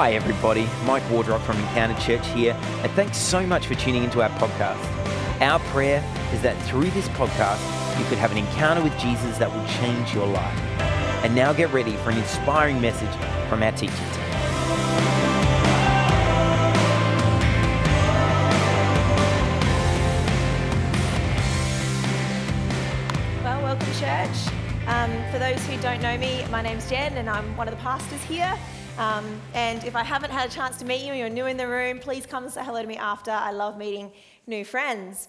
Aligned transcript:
Hi, 0.00 0.12
everybody. 0.12 0.68
Mike 0.84 1.02
Wardrop 1.10 1.42
from 1.42 1.56
Encounter 1.56 2.00
Church 2.00 2.24
here, 2.28 2.56
and 2.84 2.92
thanks 2.92 3.16
so 3.18 3.44
much 3.44 3.66
for 3.66 3.74
tuning 3.74 4.04
into 4.04 4.22
our 4.22 4.28
podcast. 4.38 4.78
Our 5.40 5.58
prayer 5.72 6.04
is 6.32 6.40
that 6.42 6.56
through 6.68 6.90
this 6.90 7.08
podcast, 7.08 7.58
you 7.98 8.04
could 8.04 8.18
have 8.18 8.30
an 8.30 8.38
encounter 8.38 8.80
with 8.80 8.96
Jesus 9.00 9.38
that 9.38 9.52
will 9.52 9.66
change 9.80 10.14
your 10.14 10.28
life. 10.28 10.56
And 11.24 11.34
now 11.34 11.52
get 11.52 11.72
ready 11.72 11.96
for 11.96 12.10
an 12.10 12.18
inspiring 12.18 12.80
message 12.80 13.10
from 13.48 13.60
our 13.60 13.72
teaching 13.72 13.96
team. 13.96 14.24
Well, 23.42 23.62
welcome, 23.64 23.92
church. 23.94 24.54
Um, 24.86 25.10
for 25.32 25.40
those 25.40 25.66
who 25.66 25.76
don't 25.82 26.00
know 26.00 26.16
me, 26.16 26.46
my 26.52 26.62
name's 26.62 26.88
Jen, 26.88 27.14
and 27.14 27.28
I'm 27.28 27.56
one 27.56 27.66
of 27.66 27.74
the 27.74 27.82
pastors 27.82 28.22
here. 28.22 28.56
Um, 28.98 29.40
and 29.54 29.84
if 29.84 29.94
I 29.94 30.02
haven't 30.02 30.32
had 30.32 30.50
a 30.50 30.52
chance 30.52 30.76
to 30.78 30.84
meet 30.84 31.02
you 31.02 31.12
and 31.12 31.18
you're 31.20 31.30
new 31.30 31.46
in 31.46 31.56
the 31.56 31.68
room, 31.68 32.00
please 32.00 32.26
come 32.26 32.42
and 32.42 32.52
say 32.52 32.64
hello 32.64 32.82
to 32.82 32.88
me 32.88 32.96
after. 32.96 33.30
I 33.30 33.52
love 33.52 33.78
meeting 33.78 34.10
new 34.48 34.64
friends. 34.64 35.28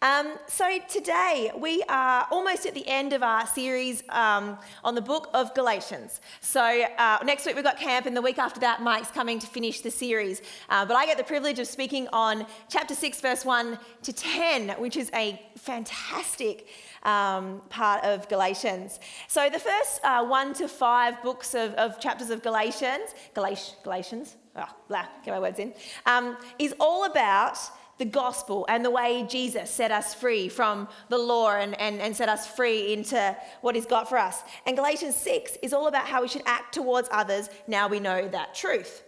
Um, 0.00 0.34
so 0.46 0.78
today 0.88 1.50
we 1.56 1.82
are 1.88 2.26
almost 2.30 2.66
at 2.66 2.74
the 2.74 2.86
end 2.86 3.12
of 3.12 3.22
our 3.22 3.46
series 3.46 4.04
um, 4.10 4.56
on 4.84 4.94
the 4.94 5.00
book 5.00 5.28
of 5.34 5.52
Galatians. 5.54 6.20
So 6.40 6.62
uh, 6.62 7.18
next 7.24 7.46
week 7.46 7.56
we've 7.56 7.64
got 7.64 7.78
camp, 7.78 8.06
and 8.06 8.16
the 8.16 8.22
week 8.22 8.38
after 8.38 8.60
that 8.60 8.80
Mike's 8.80 9.10
coming 9.10 9.38
to 9.40 9.46
finish 9.46 9.80
the 9.80 9.90
series. 9.90 10.40
Uh, 10.68 10.86
but 10.86 10.96
I 10.96 11.04
get 11.04 11.18
the 11.18 11.24
privilege 11.24 11.58
of 11.58 11.66
speaking 11.66 12.06
on 12.12 12.46
chapter 12.68 12.94
six, 12.94 13.20
verse 13.20 13.44
one 13.44 13.78
to 14.02 14.12
ten, 14.12 14.70
which 14.80 14.96
is 14.96 15.10
a 15.14 15.42
fantastic 15.56 16.68
um, 17.02 17.60
part 17.68 18.04
of 18.04 18.28
Galatians. 18.28 19.00
So 19.26 19.50
the 19.50 19.58
first 19.58 20.00
uh, 20.04 20.24
one 20.24 20.54
to 20.54 20.68
five 20.68 21.22
books 21.22 21.54
of, 21.54 21.74
of 21.74 21.98
chapters 21.98 22.30
of 22.30 22.42
Galatians, 22.42 23.14
Galatians, 23.34 23.76
Galatians, 23.82 24.36
oh, 24.56 24.68
blah, 24.88 25.06
get 25.24 25.32
my 25.32 25.40
words 25.40 25.58
in, 25.58 25.74
um, 26.06 26.36
is 26.58 26.74
all 26.78 27.04
about 27.04 27.58
the 27.98 28.04
gospel 28.04 28.64
and 28.68 28.84
the 28.84 28.90
way 28.90 29.26
Jesus 29.28 29.70
set 29.70 29.90
us 29.90 30.14
free 30.14 30.48
from 30.48 30.88
the 31.08 31.18
law 31.18 31.52
and, 31.52 31.78
and, 31.80 32.00
and 32.00 32.16
set 32.16 32.28
us 32.28 32.46
free 32.46 32.92
into 32.92 33.36
what 33.60 33.74
he's 33.74 33.86
got 33.86 34.08
for 34.08 34.18
us. 34.18 34.42
And 34.66 34.76
Galatians 34.76 35.16
6 35.16 35.58
is 35.62 35.72
all 35.72 35.88
about 35.88 36.06
how 36.06 36.22
we 36.22 36.28
should 36.28 36.42
act 36.46 36.74
towards 36.74 37.08
others 37.12 37.50
now 37.66 37.88
we 37.88 38.00
know 38.00 38.28
that 38.28 38.54
truth. 38.54 39.02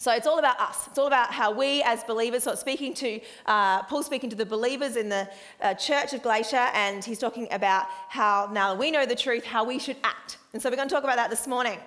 So 0.00 0.12
it's 0.12 0.28
all 0.28 0.38
about 0.38 0.60
us. 0.60 0.86
It's 0.86 0.96
all 0.96 1.08
about 1.08 1.32
how 1.32 1.50
we 1.50 1.82
as 1.82 2.04
believers, 2.04 2.44
so 2.44 2.52
it's 2.52 2.60
speaking 2.60 2.94
to, 2.94 3.20
uh, 3.46 3.82
Paul 3.82 4.04
speaking 4.04 4.30
to 4.30 4.36
the 4.36 4.46
believers 4.46 4.94
in 4.94 5.08
the 5.08 5.28
uh, 5.60 5.74
church 5.74 6.12
of 6.12 6.22
Galatia, 6.22 6.70
and 6.72 7.04
he's 7.04 7.18
talking 7.18 7.48
about 7.50 7.86
how 8.08 8.48
now 8.52 8.76
we 8.76 8.92
know 8.92 9.06
the 9.06 9.16
truth, 9.16 9.44
how 9.44 9.64
we 9.64 9.80
should 9.80 9.96
act. 10.04 10.38
And 10.52 10.62
so 10.62 10.70
we're 10.70 10.76
going 10.76 10.88
to 10.88 10.94
talk 10.94 11.02
about 11.02 11.16
that 11.16 11.30
this 11.30 11.48
morning. 11.48 11.80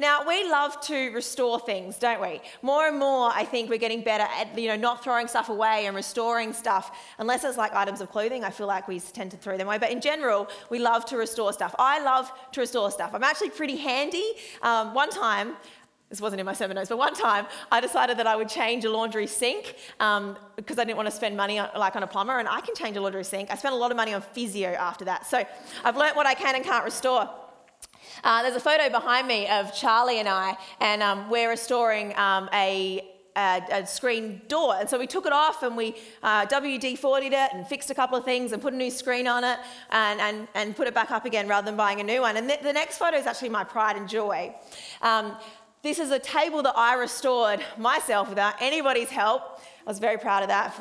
Now, 0.00 0.26
we 0.26 0.50
love 0.50 0.80
to 0.86 1.10
restore 1.10 1.60
things, 1.60 1.98
don't 1.98 2.22
we? 2.22 2.40
More 2.62 2.88
and 2.88 2.98
more, 2.98 3.30
I 3.34 3.44
think 3.44 3.68
we're 3.68 3.76
getting 3.76 4.02
better 4.02 4.24
at, 4.24 4.58
you 4.58 4.68
know, 4.68 4.76
not 4.76 5.04
throwing 5.04 5.28
stuff 5.28 5.50
away 5.50 5.84
and 5.84 5.94
restoring 5.94 6.54
stuff. 6.54 6.96
Unless 7.18 7.44
it's 7.44 7.58
like 7.58 7.74
items 7.74 8.00
of 8.00 8.10
clothing, 8.10 8.42
I 8.42 8.48
feel 8.48 8.66
like 8.66 8.88
we 8.88 8.98
tend 8.98 9.30
to 9.32 9.36
throw 9.36 9.58
them 9.58 9.66
away. 9.66 9.76
But 9.76 9.90
in 9.90 10.00
general, 10.00 10.48
we 10.70 10.78
love 10.78 11.04
to 11.06 11.18
restore 11.18 11.52
stuff. 11.52 11.74
I 11.78 12.02
love 12.02 12.32
to 12.52 12.60
restore 12.62 12.90
stuff. 12.90 13.10
I'm 13.12 13.22
actually 13.22 13.50
pretty 13.50 13.76
handy. 13.76 14.24
Um, 14.62 14.94
one 14.94 15.10
time, 15.10 15.54
this 16.08 16.22
wasn't 16.22 16.40
in 16.40 16.46
my 16.46 16.54
sermon 16.54 16.76
notes, 16.76 16.88
but 16.88 16.96
one 16.96 17.14
time 17.14 17.46
I 17.70 17.82
decided 17.82 18.16
that 18.16 18.26
I 18.26 18.36
would 18.36 18.48
change 18.48 18.86
a 18.86 18.90
laundry 18.90 19.26
sink 19.26 19.76
um, 20.00 20.34
because 20.56 20.78
I 20.78 20.84
didn't 20.84 20.96
want 20.96 21.10
to 21.10 21.14
spend 21.14 21.36
money 21.36 21.58
on, 21.58 21.68
like 21.76 21.94
on 21.94 22.02
a 22.02 22.06
plumber, 22.06 22.38
and 22.38 22.48
I 22.48 22.62
can 22.62 22.74
change 22.74 22.96
a 22.96 23.02
laundry 23.02 23.22
sink. 23.22 23.50
I 23.50 23.54
spent 23.54 23.74
a 23.74 23.78
lot 23.78 23.90
of 23.90 23.98
money 23.98 24.14
on 24.14 24.22
physio 24.22 24.70
after 24.70 25.04
that. 25.04 25.26
So 25.26 25.44
I've 25.84 25.98
learnt 25.98 26.16
what 26.16 26.26
I 26.26 26.32
can 26.32 26.54
and 26.54 26.64
can't 26.64 26.86
restore. 26.86 27.28
Uh, 28.22 28.42
there's 28.42 28.56
a 28.56 28.60
photo 28.60 28.90
behind 28.90 29.26
me 29.26 29.48
of 29.48 29.74
Charlie 29.74 30.18
and 30.18 30.28
I, 30.28 30.56
and 30.80 31.02
um, 31.02 31.30
we're 31.30 31.48
restoring 31.48 32.16
um, 32.16 32.48
a, 32.52 33.08
a, 33.36 33.62
a, 33.70 33.86
screen 33.86 34.42
door. 34.48 34.76
And 34.78 34.88
so 34.88 34.98
we 34.98 35.06
took 35.06 35.26
it 35.26 35.32
off 35.32 35.62
and 35.62 35.76
we 35.76 35.96
uh, 36.22 36.44
WD 36.46 36.98
40'd 36.98 37.32
it 37.32 37.50
and 37.54 37.66
fixed 37.66 37.90
a 37.90 37.94
couple 37.94 38.18
of 38.18 38.24
things 38.24 38.52
and 38.52 38.60
put 38.60 38.74
a 38.74 38.76
new 38.76 38.90
screen 38.90 39.26
on 39.26 39.44
it 39.44 39.58
and, 39.90 40.20
and, 40.20 40.48
and 40.54 40.76
put 40.76 40.86
it 40.86 40.94
back 40.94 41.10
up 41.10 41.24
again 41.24 41.48
rather 41.48 41.64
than 41.64 41.76
buying 41.76 42.00
a 42.00 42.04
new 42.04 42.20
one. 42.20 42.36
And 42.36 42.48
th- 42.48 42.60
the 42.60 42.72
next 42.72 42.98
photo 42.98 43.16
is 43.16 43.26
actually 43.26 43.50
my 43.50 43.64
pride 43.64 43.96
and 43.96 44.08
joy. 44.08 44.54
Um, 45.00 45.36
this 45.82 45.98
is 45.98 46.10
a 46.10 46.18
table 46.18 46.62
that 46.62 46.76
I 46.76 46.94
restored 46.94 47.64
myself 47.78 48.28
without 48.28 48.54
anybody's 48.60 49.08
help. 49.08 49.60
I 49.86 49.90
was 49.90 49.98
very 49.98 50.18
proud 50.18 50.42
of 50.42 50.48
that. 50.48 50.74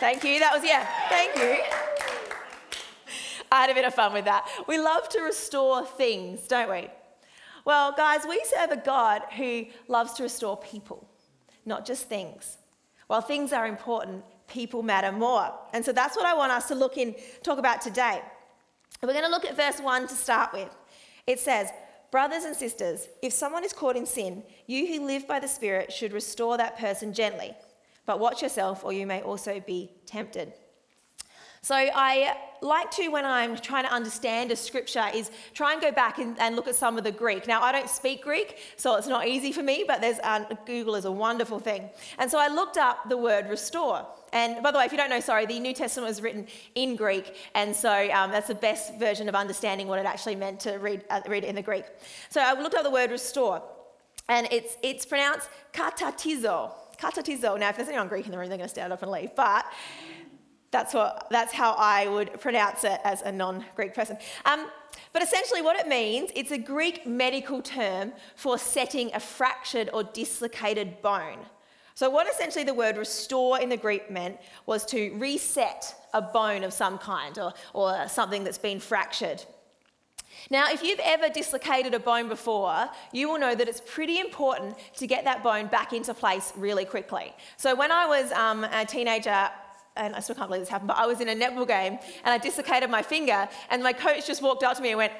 Thank 0.00 0.24
you. 0.24 0.40
That 0.40 0.52
was, 0.52 0.64
yeah, 0.64 0.88
thank 1.08 1.36
you. 1.36 1.62
I 3.52 3.60
had 3.60 3.70
a 3.70 3.74
bit 3.74 3.84
of 3.84 3.94
fun 3.94 4.14
with 4.14 4.24
that. 4.24 4.48
We 4.66 4.78
love 4.78 5.10
to 5.10 5.20
restore 5.20 5.84
things, 5.84 6.48
don't 6.48 6.70
we? 6.70 6.88
Well, 7.66 7.92
guys, 7.92 8.22
we 8.26 8.42
serve 8.46 8.70
a 8.70 8.78
God 8.78 9.20
who 9.36 9.66
loves 9.88 10.14
to 10.14 10.22
restore 10.22 10.56
people, 10.56 11.06
not 11.66 11.84
just 11.84 12.08
things. 12.08 12.56
While 13.08 13.20
things 13.20 13.52
are 13.52 13.66
important, 13.66 14.24
people 14.48 14.82
matter 14.82 15.12
more. 15.12 15.52
And 15.74 15.84
so 15.84 15.92
that's 15.92 16.16
what 16.16 16.24
I 16.24 16.32
want 16.32 16.50
us 16.50 16.66
to 16.68 16.74
look 16.74 16.96
in, 16.96 17.14
talk 17.42 17.58
about 17.58 17.82
today. 17.82 18.22
We're 19.02 19.12
going 19.12 19.24
to 19.24 19.30
look 19.30 19.44
at 19.44 19.54
verse 19.54 19.80
1 19.80 20.08
to 20.08 20.14
start 20.14 20.54
with. 20.54 20.74
It 21.26 21.38
says, 21.38 21.68
Brothers 22.10 22.44
and 22.44 22.56
sisters, 22.56 23.08
if 23.20 23.34
someone 23.34 23.64
is 23.64 23.74
caught 23.74 23.96
in 23.96 24.06
sin, 24.06 24.44
you 24.66 24.86
who 24.86 25.06
live 25.06 25.28
by 25.28 25.40
the 25.40 25.48
Spirit 25.48 25.92
should 25.92 26.14
restore 26.14 26.56
that 26.56 26.78
person 26.78 27.12
gently. 27.12 27.54
But 28.06 28.18
watch 28.18 28.40
yourself, 28.42 28.82
or 28.82 28.94
you 28.94 29.06
may 29.06 29.20
also 29.20 29.60
be 29.60 29.92
tempted. 30.06 30.54
So 31.64 31.76
I 31.76 32.36
like 32.60 32.90
to, 32.92 33.06
when 33.06 33.24
I'm 33.24 33.56
trying 33.56 33.84
to 33.84 33.92
understand 33.92 34.50
a 34.50 34.56
scripture, 34.56 35.04
is 35.14 35.30
try 35.54 35.72
and 35.72 35.80
go 35.80 35.92
back 35.92 36.18
and, 36.18 36.36
and 36.40 36.56
look 36.56 36.66
at 36.66 36.74
some 36.74 36.98
of 36.98 37.04
the 37.04 37.12
Greek. 37.12 37.46
Now, 37.46 37.62
I 37.62 37.70
don't 37.70 37.88
speak 37.88 38.24
Greek, 38.24 38.58
so 38.76 38.96
it's 38.96 39.06
not 39.06 39.28
easy 39.28 39.52
for 39.52 39.62
me, 39.62 39.84
but 39.86 40.00
there's 40.00 40.18
um, 40.24 40.44
Google 40.66 40.96
is 40.96 41.04
a 41.04 41.12
wonderful 41.12 41.60
thing. 41.60 41.88
And 42.18 42.28
so 42.28 42.40
I 42.40 42.48
looked 42.48 42.78
up 42.78 43.08
the 43.08 43.16
word 43.16 43.48
restore. 43.48 44.04
And 44.32 44.60
by 44.60 44.72
the 44.72 44.78
way, 44.78 44.86
if 44.86 44.90
you 44.90 44.98
don't 44.98 45.08
know, 45.08 45.20
sorry, 45.20 45.46
the 45.46 45.60
New 45.60 45.72
Testament 45.72 46.08
was 46.08 46.20
written 46.20 46.48
in 46.74 46.96
Greek, 46.96 47.36
and 47.54 47.76
so 47.76 48.10
um, 48.10 48.32
that's 48.32 48.48
the 48.48 48.56
best 48.56 48.98
version 48.98 49.28
of 49.28 49.36
understanding 49.36 49.86
what 49.86 50.00
it 50.00 50.06
actually 50.06 50.34
meant 50.34 50.58
to 50.60 50.78
read, 50.78 51.04
uh, 51.10 51.20
read 51.28 51.44
it 51.44 51.46
in 51.46 51.54
the 51.54 51.62
Greek. 51.62 51.84
So 52.30 52.40
I 52.40 52.60
looked 52.60 52.74
up 52.74 52.82
the 52.82 52.90
word 52.90 53.12
restore, 53.12 53.62
and 54.28 54.48
it's, 54.50 54.76
it's 54.82 55.06
pronounced 55.06 55.48
katatizo. 55.72 56.72
Katatizo. 56.98 57.58
Now, 57.58 57.68
if 57.68 57.76
there's 57.76 57.88
anyone 57.88 58.08
Greek 58.08 58.26
in 58.26 58.32
the 58.32 58.38
room, 58.38 58.48
they're 58.48 58.58
going 58.58 58.68
to 58.68 58.74
stand 58.74 58.92
up 58.92 59.02
and 59.02 59.12
leave. 59.12 59.34
But 59.36 59.64
that's, 60.72 60.94
what, 60.94 61.28
that's 61.30 61.52
how 61.52 61.74
I 61.78 62.08
would 62.08 62.40
pronounce 62.40 62.82
it 62.82 62.98
as 63.04 63.22
a 63.22 63.30
non 63.30 63.64
Greek 63.76 63.94
person. 63.94 64.16
Um, 64.44 64.68
but 65.12 65.22
essentially, 65.22 65.62
what 65.62 65.78
it 65.78 65.86
means, 65.86 66.30
it's 66.34 66.50
a 66.50 66.58
Greek 66.58 67.06
medical 67.06 67.62
term 67.62 68.12
for 68.34 68.58
setting 68.58 69.10
a 69.14 69.20
fractured 69.20 69.90
or 69.92 70.02
dislocated 70.02 71.00
bone. 71.02 71.38
So, 71.94 72.08
what 72.08 72.26
essentially 72.26 72.64
the 72.64 72.74
word 72.74 72.96
restore 72.96 73.60
in 73.60 73.68
the 73.68 73.76
Greek 73.76 74.10
meant 74.10 74.38
was 74.64 74.86
to 74.86 75.14
reset 75.16 75.94
a 76.14 76.22
bone 76.22 76.64
of 76.64 76.72
some 76.72 76.98
kind 76.98 77.38
or, 77.38 77.52
or 77.74 78.08
something 78.08 78.42
that's 78.42 78.58
been 78.58 78.80
fractured. 78.80 79.44
Now, 80.50 80.70
if 80.70 80.82
you've 80.82 81.00
ever 81.02 81.28
dislocated 81.28 81.92
a 81.94 81.98
bone 81.98 82.28
before, 82.28 82.88
you 83.12 83.28
will 83.28 83.38
know 83.38 83.54
that 83.54 83.68
it's 83.68 83.82
pretty 83.84 84.18
important 84.18 84.76
to 84.96 85.06
get 85.06 85.24
that 85.24 85.42
bone 85.42 85.66
back 85.66 85.92
into 85.92 86.14
place 86.14 86.52
really 86.56 86.86
quickly. 86.86 87.34
So, 87.58 87.74
when 87.74 87.92
I 87.92 88.06
was 88.06 88.32
um, 88.32 88.64
a 88.64 88.86
teenager, 88.86 89.50
and 89.96 90.14
I 90.14 90.20
still 90.20 90.34
can't 90.34 90.48
believe 90.48 90.62
this 90.62 90.68
happened, 90.68 90.88
but 90.88 90.98
I 90.98 91.06
was 91.06 91.20
in 91.20 91.28
a 91.28 91.34
netball 91.34 91.66
game 91.66 91.98
and 92.24 92.32
I 92.32 92.38
dislocated 92.38 92.90
my 92.90 93.02
finger, 93.02 93.48
and 93.70 93.82
my 93.82 93.92
coach 93.92 94.26
just 94.26 94.42
walked 94.42 94.62
up 94.62 94.76
to 94.76 94.82
me 94.82 94.90
and 94.90 94.98
went, 94.98 95.12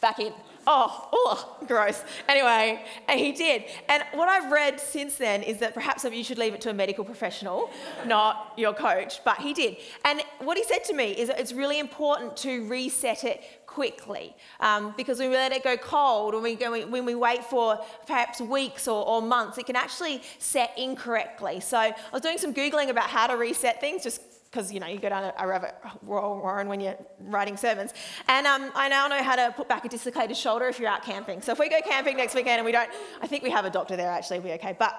back 0.00 0.18
in. 0.18 0.32
Oh, 0.66 1.08
oh, 1.12 1.56
gross. 1.66 2.02
Anyway, 2.28 2.84
and 3.08 3.20
he 3.20 3.32
did. 3.32 3.64
And 3.88 4.02
what 4.12 4.28
I've 4.28 4.50
read 4.50 4.80
since 4.80 5.16
then 5.16 5.42
is 5.42 5.58
that 5.58 5.74
perhaps 5.74 6.04
you 6.04 6.24
should 6.24 6.38
leave 6.38 6.54
it 6.54 6.60
to 6.62 6.70
a 6.70 6.74
medical 6.74 7.04
professional, 7.04 7.70
not 8.04 8.52
your 8.56 8.74
coach, 8.74 9.24
but 9.24 9.38
he 9.38 9.54
did. 9.54 9.76
And 10.04 10.22
what 10.40 10.56
he 10.56 10.64
said 10.64 10.82
to 10.84 10.94
me 10.94 11.12
is 11.12 11.28
that 11.28 11.38
it's 11.38 11.52
really 11.52 11.78
important 11.78 12.36
to 12.38 12.66
reset 12.68 13.22
it 13.22 13.44
quickly 13.66 14.34
um, 14.60 14.94
because 14.96 15.18
when 15.18 15.30
we 15.30 15.36
let 15.36 15.52
it 15.52 15.62
go 15.62 15.76
cold, 15.76 16.34
when 16.34 16.42
we, 16.42 16.84
when 16.84 17.04
we 17.04 17.14
wait 17.14 17.44
for 17.44 17.78
perhaps 18.06 18.40
weeks 18.40 18.88
or, 18.88 19.06
or 19.06 19.22
months, 19.22 19.58
it 19.58 19.66
can 19.66 19.76
actually 19.76 20.22
set 20.38 20.72
incorrectly. 20.76 21.60
So 21.60 21.78
I 21.78 21.94
was 22.12 22.22
doing 22.22 22.38
some 22.38 22.54
Googling 22.54 22.88
about 22.88 23.08
how 23.08 23.26
to 23.26 23.36
reset 23.36 23.80
things, 23.80 24.02
just 24.02 24.20
because 24.50 24.72
you 24.72 24.80
know 24.80 24.86
you 24.86 24.98
go 24.98 25.08
down 25.08 25.32
a, 25.38 25.46
rabbit 25.46 25.74
hole, 25.82 26.38
warren 26.38 26.68
when 26.68 26.80
you're 26.80 26.96
writing 27.20 27.56
sermons. 27.56 27.92
And 28.28 28.46
um, 28.46 28.70
I 28.74 28.88
now 28.88 29.06
know 29.08 29.22
how 29.22 29.36
to 29.36 29.52
put 29.56 29.68
back 29.68 29.84
a 29.84 29.88
dislocated 29.88 30.36
shoulder 30.36 30.66
if 30.66 30.78
you're 30.78 30.88
out 30.88 31.02
camping. 31.02 31.42
So 31.42 31.52
if 31.52 31.58
we 31.58 31.68
go 31.68 31.80
camping 31.82 32.16
next 32.16 32.34
weekend 32.34 32.58
and 32.58 32.64
we 32.64 32.72
don't, 32.72 32.90
I 33.20 33.26
think 33.26 33.42
we 33.42 33.50
have 33.50 33.64
a 33.64 33.70
doctor 33.70 33.96
there 33.96 34.10
actually, 34.10 34.40
be 34.40 34.52
okay. 34.52 34.74
But 34.78 34.98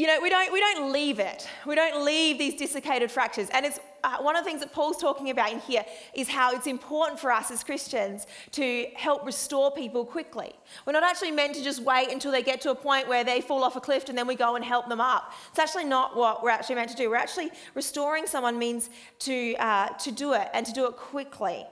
you 0.00 0.06
know, 0.06 0.18
we 0.18 0.30
don't, 0.30 0.50
we 0.50 0.60
don't 0.60 0.90
leave 0.90 1.18
it. 1.18 1.46
We 1.66 1.74
don't 1.74 2.06
leave 2.06 2.38
these 2.38 2.54
dislocated 2.54 3.10
fractures. 3.10 3.50
And 3.50 3.66
it's 3.66 3.78
uh, 4.02 4.16
one 4.22 4.34
of 4.34 4.42
the 4.42 4.48
things 4.48 4.62
that 4.62 4.72
Paul's 4.72 4.96
talking 4.96 5.28
about 5.28 5.52
in 5.52 5.58
here 5.58 5.84
is 6.14 6.26
how 6.26 6.52
it's 6.52 6.66
important 6.66 7.20
for 7.20 7.30
us 7.30 7.50
as 7.50 7.62
Christians 7.62 8.26
to 8.52 8.86
help 8.94 9.26
restore 9.26 9.70
people 9.70 10.06
quickly. 10.06 10.54
We're 10.86 10.94
not 10.94 11.02
actually 11.02 11.32
meant 11.32 11.54
to 11.56 11.62
just 11.62 11.82
wait 11.82 12.10
until 12.10 12.32
they 12.32 12.42
get 12.42 12.62
to 12.62 12.70
a 12.70 12.74
point 12.74 13.08
where 13.08 13.24
they 13.24 13.42
fall 13.42 13.62
off 13.62 13.76
a 13.76 13.80
cliff 13.82 14.08
and 14.08 14.16
then 14.16 14.26
we 14.26 14.36
go 14.36 14.56
and 14.56 14.64
help 14.64 14.88
them 14.88 15.02
up. 15.02 15.34
It's 15.50 15.58
actually 15.58 15.84
not 15.84 16.16
what 16.16 16.42
we're 16.42 16.48
actually 16.48 16.76
meant 16.76 16.90
to 16.92 16.96
do. 16.96 17.10
We're 17.10 17.16
actually 17.16 17.50
restoring 17.74 18.26
someone 18.26 18.58
means 18.58 18.88
to, 19.18 19.54
uh, 19.56 19.88
to 19.88 20.10
do 20.10 20.32
it 20.32 20.48
and 20.54 20.64
to 20.64 20.72
do 20.72 20.86
it 20.86 20.96
quickly. 20.96 21.66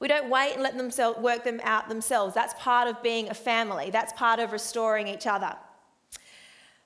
We 0.00 0.08
don't 0.08 0.30
wait 0.30 0.54
and 0.54 0.62
let 0.62 0.78
them 0.78 0.90
work 1.22 1.44
them 1.44 1.60
out 1.62 1.90
themselves. 1.90 2.34
That's 2.34 2.54
part 2.54 2.88
of 2.88 3.02
being 3.02 3.28
a 3.28 3.34
family, 3.34 3.90
that's 3.90 4.14
part 4.14 4.40
of 4.40 4.52
restoring 4.52 5.08
each 5.08 5.26
other. 5.26 5.54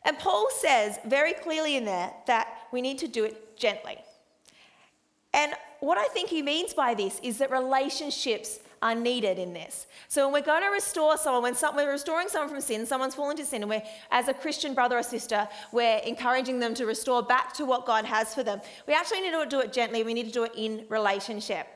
And 0.05 0.19
Paul 0.19 0.49
says 0.51 0.99
very 1.07 1.33
clearly 1.33 1.77
in 1.77 1.85
there 1.85 2.13
that 2.27 2.49
we 2.73 2.81
need 2.81 2.99
to 2.99 3.09
do 3.09 3.25
it 3.25 3.57
gently. 3.57 3.99
And 5.35 5.53
what 5.81 5.99
I 5.99 6.05
think 6.09 6.29
he 6.29 6.43
means 6.43 6.75
by 6.75 6.95
this 6.95 7.21
is 7.23 7.39
that 7.39 7.51
relationships 7.51 8.59
are 8.83 8.95
needed 8.97 9.39
in 9.39 9.53
this. 9.53 9.87
So 10.09 10.27
when 10.27 10.33
we're 10.33 10.47
going 10.47 10.63
to 10.63 10.69
restore 10.69 11.17
someone, 11.17 11.43
when 11.45 11.55
some, 11.55 11.77
we're 11.77 11.91
restoring 11.91 12.29
someone 12.29 12.51
from 12.51 12.61
sin, 12.61 12.85
someone's 12.85 13.15
fallen 13.15 13.37
to 13.37 13.45
sin, 13.45 13.63
and 13.63 13.71
we're, 13.71 13.83
as 14.11 14.27
a 14.27 14.35
Christian 14.35 14.75
brother 14.75 14.99
or 14.99 15.03
sister, 15.05 15.49
we're 15.71 15.99
encouraging 15.99 16.59
them 16.59 16.75
to 16.75 16.85
restore 16.85 17.23
back 17.23 17.53
to 17.55 17.65
what 17.65 17.87
God 17.87 18.05
has 18.05 18.35
for 18.35 18.43
them. 18.43 18.61
We 18.89 18.95
actually 18.95 19.21
need 19.21 19.31
to 19.31 19.47
do 19.49 19.61
it 19.61 19.73
gently. 19.73 20.03
We 20.03 20.15
need 20.15 20.27
to 20.27 20.33
do 20.33 20.45
it 20.45 20.53
in 20.57 20.85
relationship. 20.89 21.69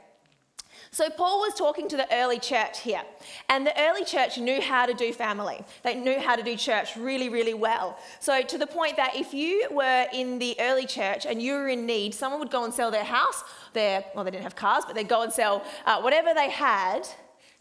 So, 0.97 1.11
Paul 1.11 1.41
was 1.41 1.53
talking 1.53 1.89
to 1.89 1.97
the 1.99 2.11
early 2.11 2.39
church 2.39 2.81
here, 2.81 3.03
and 3.51 3.67
the 3.67 3.79
early 3.79 4.03
church 4.03 4.39
knew 4.39 4.63
how 4.63 4.87
to 4.87 4.95
do 4.95 5.13
family. 5.13 5.63
They 5.83 5.95
knew 5.95 6.19
how 6.19 6.37
to 6.37 6.43
do 6.43 6.57
church 6.57 6.97
really, 6.97 7.29
really 7.29 7.53
well. 7.53 7.99
So, 8.19 8.41
to 8.41 8.57
the 8.57 8.67
point 8.67 8.97
that 8.97 9.15
if 9.15 9.35
you 9.35 9.69
were 9.71 10.07
in 10.15 10.39
the 10.39 10.57
early 10.59 10.87
church 10.87 11.27
and 11.27 11.43
you 11.43 11.53
were 11.53 11.69
in 11.69 11.85
need, 11.85 12.15
someone 12.15 12.41
would 12.41 12.51
go 12.51 12.65
and 12.65 12.73
sell 12.73 12.91
their 12.91 13.05
house, 13.05 13.45
their, 13.75 14.07
well, 14.15 14.25
they 14.25 14.31
didn't 14.31 14.45
have 14.45 14.57
cars, 14.57 14.85
but 14.87 14.95
they'd 14.97 15.07
go 15.07 15.21
and 15.21 15.31
sell 15.31 15.63
uh, 15.85 16.01
whatever 16.01 16.33
they 16.33 16.49
had 16.49 17.07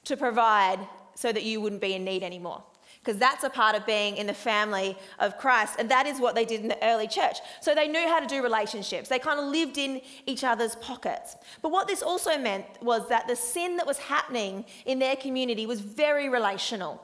to 0.06 0.16
provide 0.16 0.80
so 1.14 1.34
that 1.34 1.44
you 1.44 1.60
wouldn't 1.60 1.82
be 1.82 1.94
in 1.94 2.06
need 2.06 2.24
anymore 2.24 2.64
because 3.06 3.19
that's 3.19 3.44
a 3.44 3.50
part 3.50 3.75
of 3.75 3.86
being 3.86 4.18
in 4.18 4.25
the 4.25 4.34
family 4.34 4.98
of 5.19 5.38
Christ. 5.38 5.75
And 5.78 5.90
that 5.92 6.07
is 6.07 6.19
what 6.19 6.34
they 6.34 6.44
did 6.44 6.62
in 6.62 6.68
the 6.68 6.84
early 6.84 7.07
church. 7.07 7.38
So 7.62 7.75
they 7.75 7.88
knew 7.88 8.07
how 8.07 8.19
to 8.19 8.25
do 8.25 8.42
relationships, 8.42 9.10
they 9.10 9.19
kind 9.19 9.40
of 9.40 9.46
lived 9.46 9.78
in 9.78 10.02
each 10.25 10.44
other's 10.44 10.75
pockets. 10.78 11.36
But 11.62 11.72
what 11.72 11.88
this 11.88 12.02
also 12.02 12.38
meant 12.38 12.66
was 12.81 13.07
that 13.10 13.28
the 13.28 13.36
sin 13.36 13.78
that 13.78 13.86
was 13.86 14.00
happening 14.00 14.66
in 14.86 14.98
their 14.98 15.16
community 15.16 15.68
was 15.68 15.81
very 15.81 16.30
relational. 16.30 17.02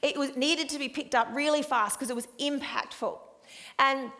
It 0.00 0.16
was, 0.16 0.36
needed 0.36 0.70
to 0.70 0.78
be 0.78 0.88
picked 0.88 1.14
up 1.14 1.28
really 1.32 1.62
fast 1.62 1.98
because 1.98 2.08
it 2.08 2.16
was 2.16 2.28
impactful. 2.40 3.18
And 3.78 4.10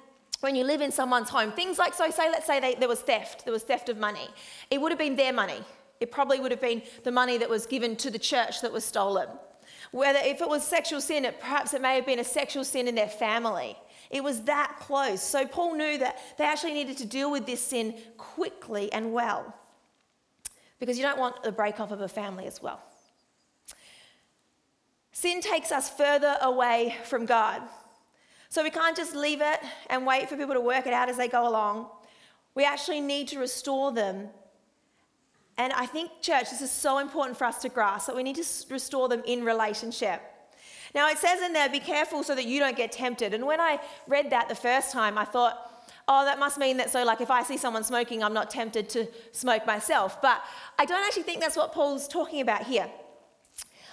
when 0.40 0.54
you 0.54 0.64
live 0.64 0.82
in 0.82 0.92
someone's 0.92 1.30
home, 1.30 1.52
things 1.52 1.78
like, 1.78 1.94
so 1.94 2.10
say, 2.10 2.30
let's 2.30 2.46
say 2.46 2.60
they, 2.60 2.74
there 2.74 2.88
was 2.88 3.00
theft, 3.00 3.44
there 3.44 3.52
was 3.52 3.62
theft 3.62 3.88
of 3.88 3.96
money, 3.96 4.28
it 4.70 4.80
would 4.80 4.92
have 4.92 4.98
been 4.98 5.16
their 5.16 5.32
money. 5.32 5.60
It 5.98 6.10
probably 6.10 6.40
would 6.40 6.50
have 6.50 6.60
been 6.60 6.82
the 7.04 7.12
money 7.12 7.38
that 7.38 7.48
was 7.48 7.64
given 7.64 7.96
to 7.96 8.10
the 8.10 8.18
church 8.18 8.60
that 8.60 8.72
was 8.72 8.84
stolen. 8.84 9.28
Whether 9.92 10.18
if 10.22 10.40
it 10.40 10.48
was 10.48 10.66
sexual 10.66 11.00
sin, 11.00 11.24
it, 11.24 11.38
perhaps 11.38 11.74
it 11.74 11.80
may 11.80 11.94
have 11.94 12.06
been 12.06 12.18
a 12.18 12.24
sexual 12.24 12.64
sin 12.64 12.88
in 12.88 12.94
their 12.94 13.08
family. 13.08 13.76
It 14.10 14.24
was 14.24 14.42
that 14.42 14.76
close. 14.80 15.22
So 15.22 15.46
Paul 15.46 15.74
knew 15.74 15.98
that 15.98 16.18
they 16.38 16.44
actually 16.44 16.74
needed 16.74 16.98
to 16.98 17.06
deal 17.06 17.30
with 17.30 17.46
this 17.46 17.60
sin 17.60 17.94
quickly 18.16 18.92
and 18.92 19.12
well. 19.12 19.54
Because 20.80 20.96
you 20.96 21.02
don't 21.02 21.18
want 21.18 21.42
the 21.42 21.52
breakup 21.52 21.90
of 21.90 22.00
a 22.00 22.08
family 22.08 22.46
as 22.46 22.60
well. 22.60 22.80
Sin 25.12 25.40
takes 25.40 25.70
us 25.70 25.90
further 25.90 26.36
away 26.40 26.96
from 27.04 27.26
God. 27.26 27.62
So 28.48 28.62
we 28.62 28.70
can't 28.70 28.96
just 28.96 29.14
leave 29.14 29.40
it 29.40 29.60
and 29.88 30.06
wait 30.06 30.28
for 30.28 30.36
people 30.36 30.54
to 30.54 30.60
work 30.60 30.86
it 30.86 30.92
out 30.92 31.08
as 31.08 31.16
they 31.16 31.28
go 31.28 31.46
along. 31.46 31.86
We 32.54 32.64
actually 32.64 33.00
need 33.00 33.28
to 33.28 33.38
restore 33.38 33.92
them 33.92 34.28
and 35.58 35.72
I 35.72 35.86
think, 35.86 36.10
church, 36.20 36.50
this 36.50 36.62
is 36.62 36.70
so 36.70 36.98
important 36.98 37.36
for 37.36 37.44
us 37.44 37.58
to 37.62 37.68
grasp 37.68 38.06
that 38.06 38.16
we 38.16 38.22
need 38.22 38.36
to 38.36 38.44
restore 38.70 39.08
them 39.08 39.22
in 39.26 39.44
relationship. 39.44 40.22
Now, 40.94 41.08
it 41.08 41.18
says 41.18 41.40
in 41.40 41.52
there, 41.52 41.68
be 41.68 41.80
careful 41.80 42.22
so 42.22 42.34
that 42.34 42.44
you 42.44 42.58
don't 42.58 42.76
get 42.76 42.92
tempted. 42.92 43.34
And 43.34 43.46
when 43.46 43.60
I 43.60 43.80
read 44.06 44.30
that 44.30 44.48
the 44.48 44.54
first 44.54 44.92
time, 44.92 45.16
I 45.16 45.24
thought, 45.24 45.70
oh, 46.08 46.24
that 46.24 46.38
must 46.38 46.58
mean 46.58 46.76
that 46.78 46.90
so, 46.90 47.04
like, 47.04 47.20
if 47.20 47.30
I 47.30 47.42
see 47.42 47.56
someone 47.56 47.84
smoking, 47.84 48.22
I'm 48.22 48.34
not 48.34 48.50
tempted 48.50 48.88
to 48.90 49.06
smoke 49.32 49.66
myself. 49.66 50.20
But 50.20 50.42
I 50.78 50.84
don't 50.84 51.04
actually 51.04 51.22
think 51.22 51.40
that's 51.40 51.56
what 51.56 51.72
Paul's 51.72 52.08
talking 52.08 52.40
about 52.40 52.64
here. 52.64 52.90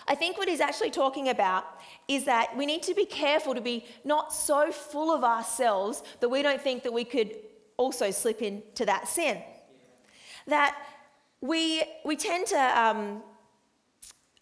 I 0.07 0.15
think 0.15 0.37
what 0.37 0.47
he's 0.47 0.59
actually 0.59 0.91
talking 0.91 1.29
about 1.29 1.65
is 2.07 2.25
that 2.25 2.57
we 2.57 2.65
need 2.65 2.83
to 2.83 2.95
be 2.95 3.05
careful 3.05 3.53
to 3.53 3.61
be 3.61 3.85
not 4.03 4.33
so 4.33 4.71
full 4.71 5.13
of 5.13 5.23
ourselves 5.23 6.03
that 6.19 6.29
we 6.29 6.41
don't 6.41 6.61
think 6.61 6.83
that 6.83 6.91
we 6.91 7.03
could 7.03 7.35
also 7.77 8.09
slip 8.11 8.41
into 8.41 8.85
that 8.85 9.07
sin. 9.07 9.41
That 10.47 10.75
we, 11.41 11.83
we 12.03 12.15
tend 12.15 12.47
to 12.47 12.79
um, 12.79 13.23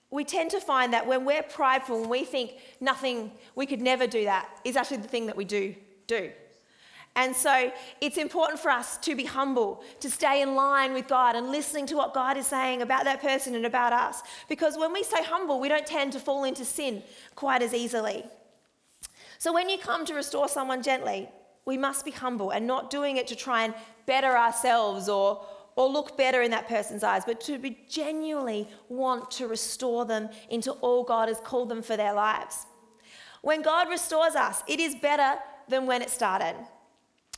we 0.10 0.24
tend 0.24 0.52
to 0.52 0.60
find 0.60 0.94
that 0.94 1.06
when 1.06 1.26
we're 1.26 1.44
prideful 1.44 2.02
and 2.02 2.10
we 2.10 2.24
think 2.24 2.54
nothing, 2.80 3.32
we 3.56 3.66
could 3.66 3.82
never 3.82 4.08
do 4.08 4.24
that, 4.24 4.50
is 4.64 4.78
actually 4.78 4.98
the 4.98 5.08
thing 5.08 5.26
that 5.26 5.36
we 5.36 5.44
do 5.44 5.76
do. 6.08 6.32
And 7.18 7.36
so 7.36 7.72
it's 8.00 8.18
important 8.18 8.60
for 8.60 8.70
us 8.70 8.98
to 9.00 9.16
be 9.16 9.26
humble, 9.26 9.84
to 10.02 10.10
stay 10.10 10.42
in 10.44 10.54
line 10.56 10.94
with 10.94 11.08
God 11.08 11.36
and 11.36 11.50
listening 11.50 11.88
to 11.88 11.96
what 11.96 12.14
God 12.14 12.38
is 12.38 12.46
saying 12.46 12.84
about 12.84 13.06
that 13.06 13.22
person 13.22 13.56
and 13.56 13.66
about 13.66 13.92
us. 13.92 14.22
Because 14.48 14.78
when 14.78 14.94
we 14.94 15.02
stay 15.04 15.24
humble, 15.24 15.60
we 15.60 15.68
don't 15.68 15.86
tend 15.86 16.14
to 16.14 16.20
fall 16.20 16.44
into 16.44 16.64
sin 16.64 17.02
quite 17.36 17.64
as 17.64 17.74
easily. 17.74 18.24
So 19.40 19.52
when 19.52 19.68
you 19.68 19.80
come 19.80 20.06
to 20.06 20.14
restore 20.14 20.48
someone 20.48 20.84
gently, 20.84 21.28
we 21.66 21.76
must 21.76 22.06
be 22.06 22.12
humble 22.12 22.52
and 22.52 22.68
not 22.68 22.92
doing 22.92 23.18
it 23.18 23.28
to 23.28 23.36
try 23.36 23.64
and 23.64 23.74
better 24.06 24.38
ourselves 24.38 25.10
or, 25.10 25.44
or 25.78 25.88
look 25.88 26.18
better 26.18 26.42
in 26.42 26.52
that 26.52 26.68
person's 26.68 27.04
eyes, 27.04 27.24
but 27.24 27.40
to 27.40 27.76
genuinely 27.88 28.68
want 28.90 29.30
to 29.30 29.48
restore 29.48 30.06
them 30.06 30.28
into 30.50 30.72
all 30.72 31.04
God 31.04 31.30
has 31.30 31.40
called 31.40 31.70
them 31.70 31.84
for 31.84 31.96
their 31.96 32.14
lives. 32.14 32.66
When 33.44 33.62
God 33.62 33.88
restores 33.88 34.36
us, 34.36 34.64
it 34.68 34.80
is 34.80 34.96
better 34.96 35.36
than 35.70 35.86
when 35.86 36.02
it 36.02 36.10
started. 36.10 36.56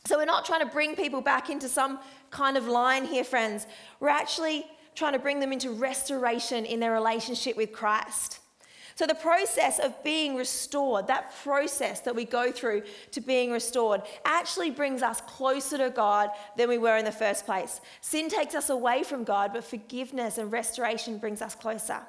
So 0.06 0.18
we're 0.18 0.26
not 0.26 0.46
trying 0.46 0.62
to 0.62 0.66
bring 0.74 0.96
people 0.96 1.20
back 1.20 1.50
into 1.50 1.68
some 1.68 2.00
kind 2.32 2.56
of 2.56 2.66
line 2.66 3.04
here, 3.04 3.26
friends. 3.26 3.68
We're 4.00 4.08
actually 4.08 4.66
trying 4.96 5.14
to 5.14 5.20
bring 5.20 5.42
them 5.42 5.52
into 5.52 5.72
restoration 5.72 6.66
in 6.66 6.80
their 6.80 6.94
relationship 6.94 7.58
with 7.58 7.74
Christ. 7.74 8.40
So, 9.00 9.08
the 9.08 9.16
process 9.16 9.80
of 9.80 10.04
being 10.04 10.36
restored, 10.36 11.08
that 11.08 11.34
process 11.42 12.02
that 12.02 12.14
we 12.14 12.26
go 12.26 12.52
through 12.52 12.84
to 13.12 13.22
being 13.22 13.50
restored, 13.50 14.02
actually 14.26 14.72
brings 14.72 15.02
us 15.02 15.22
closer 15.22 15.78
to 15.78 15.90
God 15.90 16.32
than 16.58 16.68
we 16.68 16.78
were 16.78 16.98
in 16.98 17.06
the 17.06 17.12
first 17.14 17.46
place. 17.46 17.80
Sin 18.02 18.28
takes 18.28 18.56
us 18.56 18.70
away 18.70 19.04
from 19.04 19.24
God, 19.24 19.54
but 19.54 19.64
forgiveness 19.64 20.38
and 20.38 20.52
restoration 20.52 21.18
brings 21.18 21.42
us 21.42 21.56
closer. 21.56 22.02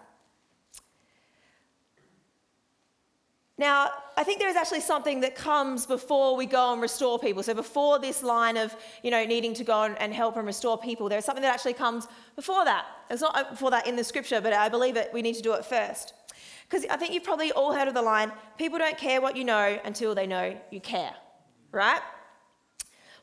Now, 3.57 3.91
I 4.17 4.25
think 4.25 4.41
there 4.41 4.49
is 4.49 4.57
actually 4.57 4.81
something 4.81 5.21
that 5.21 5.37
comes 5.37 5.87
before 5.87 6.35
we 6.35 6.45
go 6.45 6.73
and 6.73 6.83
restore 6.83 7.21
people. 7.21 7.45
So 7.45 7.55
before 7.55 8.01
this 8.01 8.25
line 8.25 8.57
of, 8.57 8.75
you 9.05 9.13
know, 9.13 9.25
needing 9.25 9.55
to 9.55 9.63
go 9.63 9.83
and 9.85 10.13
help 10.13 10.37
and 10.37 10.45
restore 10.45 10.77
people, 10.77 11.09
there's 11.09 11.25
something 11.25 11.43
that 11.43 11.55
actually 11.55 11.75
comes 11.75 12.09
before 12.35 12.65
that. 12.65 12.87
It's 13.11 13.23
not 13.23 13.37
uh, 13.37 13.49
before 13.49 13.71
that 13.71 13.87
in 13.87 13.95
the 13.95 14.03
scripture, 14.03 14.41
but 14.41 14.53
I 14.53 14.69
believe 14.69 14.97
that 14.97 15.13
we 15.13 15.23
need 15.23 15.37
to 15.37 15.43
do 15.43 15.53
it 15.53 15.65
first. 15.65 16.15
Because 16.71 16.87
I 16.89 16.97
think 16.97 17.13
you've 17.13 17.25
probably 17.25 17.51
all 17.51 17.73
heard 17.73 17.89
of 17.89 17.95
the 17.95 18.03
line 18.03 18.31
people 18.57 18.79
don't 18.79 18.97
care 18.97 19.21
what 19.21 19.37
you 19.37 19.45
know 19.45 19.79
until 19.85 20.15
they 20.15 20.27
know 20.27 20.57
you 20.71 20.81
care, 20.81 21.13
right? 21.73 22.01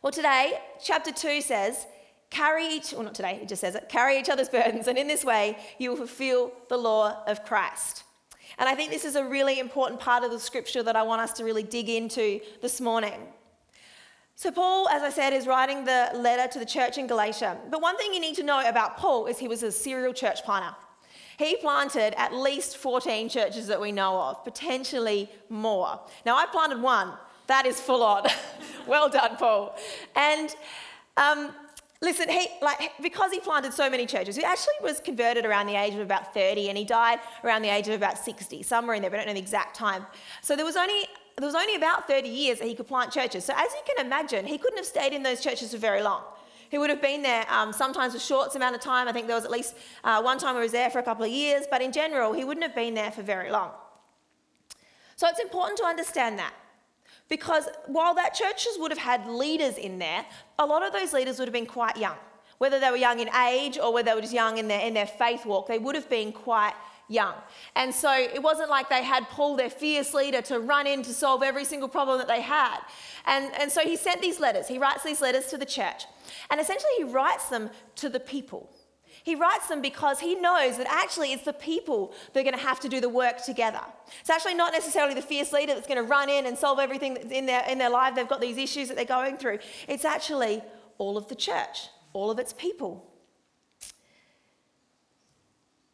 Well, 0.02 0.12
today, 0.12 0.60
chapter 0.84 1.12
2 1.12 1.42
says, 1.42 1.88
carry 2.30 2.68
each, 2.68 2.92
well, 2.92 3.04
not 3.04 3.16
today, 3.16 3.40
it 3.42 3.48
just 3.48 3.62
says 3.62 3.76
it, 3.76 3.88
carry 3.88 4.20
each 4.20 4.30
other's 4.30 4.50
burdens, 4.58 4.88
and 4.88 4.98
in 4.98 5.08
this 5.08 5.24
way, 5.24 5.58
you 5.80 5.92
will 5.92 5.98
fulfill 5.98 6.52
the 6.68 6.78
law 6.78 7.24
of 7.26 7.46
Christ. 7.46 8.04
And 8.60 8.68
I 8.68 8.76
think 8.76 8.92
this 8.92 9.06
is 9.06 9.16
a 9.16 9.24
really 9.24 9.60
important 9.60 10.02
part 10.02 10.24
of 10.24 10.32
the 10.32 10.40
scripture 10.40 10.84
that 10.84 10.96
I 10.96 11.04
want 11.04 11.22
us 11.22 11.32
to 11.34 11.46
really 11.46 11.64
dig 11.64 11.90
into 11.90 12.42
this 12.62 12.82
morning. 12.82 13.20
So, 14.36 14.52
Paul, 14.52 14.90
as 14.90 15.04
I 15.04 15.10
said, 15.10 15.34
is 15.34 15.48
writing 15.48 15.86
the 15.86 16.12
letter 16.14 16.52
to 16.52 16.60
the 16.60 16.66
church 16.66 16.98
in 16.98 17.08
Galatia. 17.08 17.58
But 17.72 17.82
one 17.82 17.98
thing 17.98 18.14
you 18.14 18.20
need 18.20 18.36
to 18.36 18.44
know 18.44 18.68
about 18.68 18.98
Paul 18.98 19.26
is 19.26 19.40
he 19.40 19.48
was 19.48 19.64
a 19.64 19.72
serial 19.72 20.14
church 20.14 20.44
planter. 20.44 20.76
He 21.38 21.56
planted 21.58 22.20
at 22.20 22.34
least 22.34 22.78
14 22.78 23.30
churches 23.30 23.68
that 23.68 23.80
we 23.80 23.92
know 23.92 24.20
of, 24.20 24.44
potentially 24.44 25.30
more. 25.50 26.00
Now, 26.26 26.36
I 26.36 26.48
planted 26.48 26.82
one. 26.82 27.14
That 27.46 27.66
is 27.66 27.80
full 27.80 28.04
on. 28.04 28.26
well 28.88 29.08
done, 29.08 29.38
Paul. 29.38 29.78
And 30.16 30.56
um, 31.16 31.54
listen, 32.02 32.28
he 32.28 32.48
like 32.62 32.92
because 33.02 33.32
he 33.32 33.40
planted 33.40 33.74
so 33.74 33.90
many 33.90 34.06
churches, 34.06 34.36
he 34.36 34.44
actually 34.44 34.74
was 34.82 35.00
converted 35.00 35.46
around 35.46 35.68
the 35.68 35.76
age 35.76 35.94
of 35.94 36.00
about 36.00 36.34
30, 36.34 36.70
and 36.70 36.78
he 36.78 36.84
died 36.84 37.20
around 37.44 37.62
the 37.62 37.70
age 37.70 37.88
of 37.88 37.94
about 37.94 38.18
60, 38.18 38.64
somewhere 38.64 38.96
in 38.96 39.02
there. 39.02 39.12
We 39.12 39.18
don't 39.18 39.28
know 39.28 39.34
the 39.34 39.40
exact 39.40 39.76
time. 39.76 40.06
So 40.42 40.56
there 40.56 40.66
was 40.66 40.76
only 40.76 41.08
there 41.38 41.46
was 41.46 41.56
only 41.56 41.76
about 41.76 42.08
30 42.08 42.28
years 42.28 42.58
that 42.58 42.68
he 42.68 42.74
could 42.74 42.88
plant 42.88 43.12
churches. 43.12 43.46
So 43.46 43.54
as 43.56 43.72
you 43.72 43.82
can 43.86 44.06
imagine, 44.06 44.48
he 44.48 44.58
couldn't 44.58 44.78
have 44.78 44.88
stayed 44.88 45.14
in 45.14 45.22
those 45.22 45.40
churches 45.40 45.72
for 45.72 45.78
very 45.78 46.02
long. 46.02 46.24
He 46.70 46.78
would 46.78 46.90
have 46.90 47.02
been 47.02 47.22
there 47.22 47.46
um, 47.50 47.72
sometimes 47.74 48.14
a 48.16 48.20
short 48.20 48.56
amount 48.56 48.76
of 48.76 48.82
time. 48.82 49.08
I 49.08 49.12
think 49.12 49.28
there 49.28 49.36
was 49.36 49.46
at 49.46 49.52
least 49.52 49.76
uh, 50.04 50.22
one 50.22 50.38
time 50.38 50.56
he 50.56 50.62
was 50.62 50.72
there 50.72 50.90
for 50.90 51.00
a 51.00 51.04
couple 51.04 51.26
of 51.26 51.32
years, 51.32 51.66
but 51.70 51.82
in 51.82 51.92
general, 51.92 52.34
he 52.34 52.44
wouldn't 52.44 52.66
have 52.66 52.76
been 52.76 52.94
there 52.94 53.12
for 53.12 53.22
very 53.22 53.52
long. 53.52 53.72
So 55.16 55.28
it's 55.28 55.40
important 55.40 55.78
to 55.80 55.86
understand 55.86 56.38
that. 56.40 56.54
Because 57.30 57.68
while 57.88 58.14
that 58.16 58.34
churches 58.34 58.78
would 58.78 58.92
have 58.92 59.00
had 59.00 59.28
leaders 59.28 59.78
in 59.78 60.00
there, 60.00 60.26
a 60.60 60.66
lot 60.66 60.84
of 60.84 60.94
those 60.94 61.12
leaders 61.14 61.40
would 61.40 61.48
have 61.48 61.54
been 61.54 61.66
quite 61.66 61.98
young. 61.98 62.16
Whether 62.58 62.80
they 62.80 62.90
were 62.90 62.98
young 62.98 63.20
in 63.20 63.30
age 63.36 63.78
or 63.78 63.94
whether 63.94 64.12
they 64.12 64.16
were 64.16 64.22
just 64.22 64.34
young 64.34 64.58
in 64.58 64.68
their, 64.68 64.82
in 64.82 64.94
their 64.94 65.08
faith 65.08 65.46
walk, 65.46 65.68
they 65.68 65.78
would 65.78 65.96
have 65.96 66.10
been 66.10 66.32
quite 66.32 66.74
young. 67.08 67.34
And 67.76 67.94
so 67.94 68.12
it 68.12 68.42
wasn't 68.42 68.70
like 68.70 68.90
they 68.90 69.04
had 69.04 69.28
Paul, 69.30 69.56
their 69.56 69.70
fierce 69.70 70.14
leader, 70.14 70.42
to 70.44 70.60
run 70.60 70.88
in 70.88 71.04
to 71.04 71.14
solve 71.14 71.44
every 71.44 71.66
single 71.66 71.90
problem 71.90 72.18
that 72.18 72.28
they 72.28 72.42
had. 72.42 72.80
And, 73.26 73.52
and 73.60 73.72
so 73.72 73.82
he 73.82 73.96
sent 73.96 74.22
these 74.22 74.40
letters. 74.40 74.68
He 74.68 74.78
writes 74.78 75.04
these 75.04 75.22
letters 75.22 75.48
to 75.48 75.58
the 75.58 75.66
church. 75.66 76.06
And 76.50 76.60
essentially, 76.60 76.92
he 76.98 77.04
writes 77.04 77.50
them 77.50 77.70
to 77.96 78.10
the 78.10 78.20
people. 78.20 78.70
He 79.24 79.36
writes 79.36 79.68
them 79.68 79.82
because 79.82 80.20
he 80.20 80.36
knows 80.36 80.78
that 80.78 80.88
actually 80.90 81.34
it's 81.34 81.44
the 81.44 81.52
people 81.52 82.14
that 82.32 82.40
are 82.40 82.44
going 82.44 82.56
to 82.56 82.62
have 82.62 82.80
to 82.82 82.90
do 82.90 83.02
the 83.02 83.10
work 83.10 83.44
together. 83.44 83.82
It's 84.22 84.30
actually 84.30 84.54
not 84.54 84.72
necessarily 84.72 85.14
the 85.14 85.22
fierce 85.22 85.52
leader 85.52 85.74
that's 85.74 85.88
going 85.88 86.02
to 86.02 86.10
run 86.10 86.30
in 86.30 86.46
and 86.46 86.58
solve 86.58 86.80
everything 86.80 87.18
in 87.32 87.46
their, 87.46 87.64
in 87.68 87.78
their 87.78 87.90
life. 87.90 88.16
They've 88.16 88.28
got 88.28 88.40
these 88.40 88.58
issues 88.58 88.88
that 88.88 88.96
they're 88.96 89.06
going 89.06 89.38
through. 89.38 89.60
It's 89.88 90.06
actually 90.06 90.62
all 90.98 91.18
of 91.18 91.28
the 91.28 91.36
church, 91.36 91.90
all 92.14 92.32
of 92.32 92.40
its 92.40 92.54
people. 92.54 93.07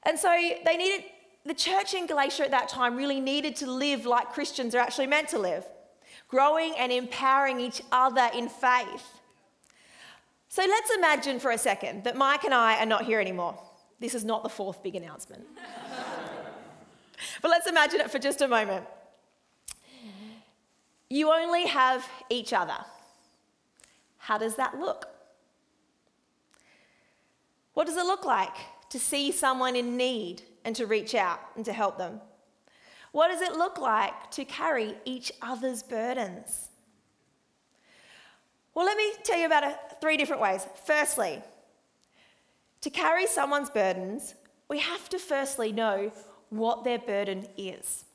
And 0.05 0.19
so 0.19 0.29
they 0.65 0.77
needed, 0.77 1.05
the 1.45 1.53
church 1.53 1.93
in 1.93 2.07
Galatia 2.07 2.43
at 2.43 2.51
that 2.51 2.69
time 2.69 2.95
really 2.95 3.19
needed 3.19 3.55
to 3.57 3.71
live 3.71 4.05
like 4.05 4.33
Christians 4.33 4.75
are 4.75 4.79
actually 4.79 5.07
meant 5.07 5.29
to 5.29 5.39
live, 5.39 5.65
growing 6.27 6.73
and 6.77 6.91
empowering 6.91 7.59
each 7.59 7.81
other 7.91 8.29
in 8.33 8.49
faith. 8.49 9.19
So 10.49 10.61
let's 10.61 10.91
imagine 10.95 11.39
for 11.39 11.51
a 11.51 11.57
second 11.57 12.03
that 12.03 12.15
Mike 12.15 12.43
and 12.43 12.53
I 12.53 12.79
are 12.79 12.85
not 12.85 13.05
here 13.05 13.19
anymore. 13.19 13.59
This 13.99 14.13
is 14.13 14.23
not 14.23 14.43
the 14.43 14.49
fourth 14.49 14.83
big 14.83 14.95
announcement. 14.95 15.45
but 17.41 17.49
let's 17.49 17.67
imagine 17.67 18.01
it 18.01 18.11
for 18.11 18.19
just 18.19 18.41
a 18.41 18.47
moment. 18.47 18.85
You 21.09 21.31
only 21.31 21.65
have 21.67 22.07
each 22.29 22.53
other. 22.53 22.77
How 24.17 24.37
does 24.37 24.55
that 24.55 24.79
look? 24.79 25.07
What 27.73 27.87
does 27.87 27.97
it 27.97 28.05
look 28.05 28.25
like 28.25 28.55
to 28.93 28.99
see 28.99 29.31
someone 29.31 29.75
in 29.75 29.97
need 29.97 30.43
and 30.63 30.75
to 30.75 30.85
reach 30.85 31.15
out 31.15 31.39
and 31.55 31.65
to 31.65 31.73
help 31.73 31.97
them? 31.97 32.21
What 33.11 33.29
does 33.29 33.41
it 33.41 33.53
look 33.53 33.79
like 33.79 34.29
to 34.31 34.45
carry 34.45 34.93
each 35.03 35.31
other's 35.41 35.81
burdens? 35.81 36.69
Well, 38.75 38.85
let 38.85 38.95
me 38.95 39.11
tell 39.23 39.39
you 39.39 39.47
about 39.47 39.63
it 39.63 39.75
three 39.99 40.15
different 40.15 40.43
ways. 40.43 40.67
Firstly, 40.85 41.41
to 42.81 42.91
carry 42.91 43.25
someone's 43.25 43.71
burdens, 43.71 44.35
we 44.69 44.77
have 44.77 45.09
to 45.09 45.17
firstly 45.17 45.71
know 45.71 46.11
what 46.51 46.83
their 46.83 46.99
burden 46.99 47.47
is. 47.57 48.05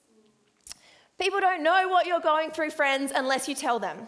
People 1.20 1.40
don't 1.40 1.64
know 1.64 1.88
what 1.88 2.06
you're 2.06 2.20
going 2.20 2.52
through, 2.52 2.70
friends, 2.70 3.10
unless 3.12 3.48
you 3.48 3.56
tell 3.56 3.80
them. 3.80 4.06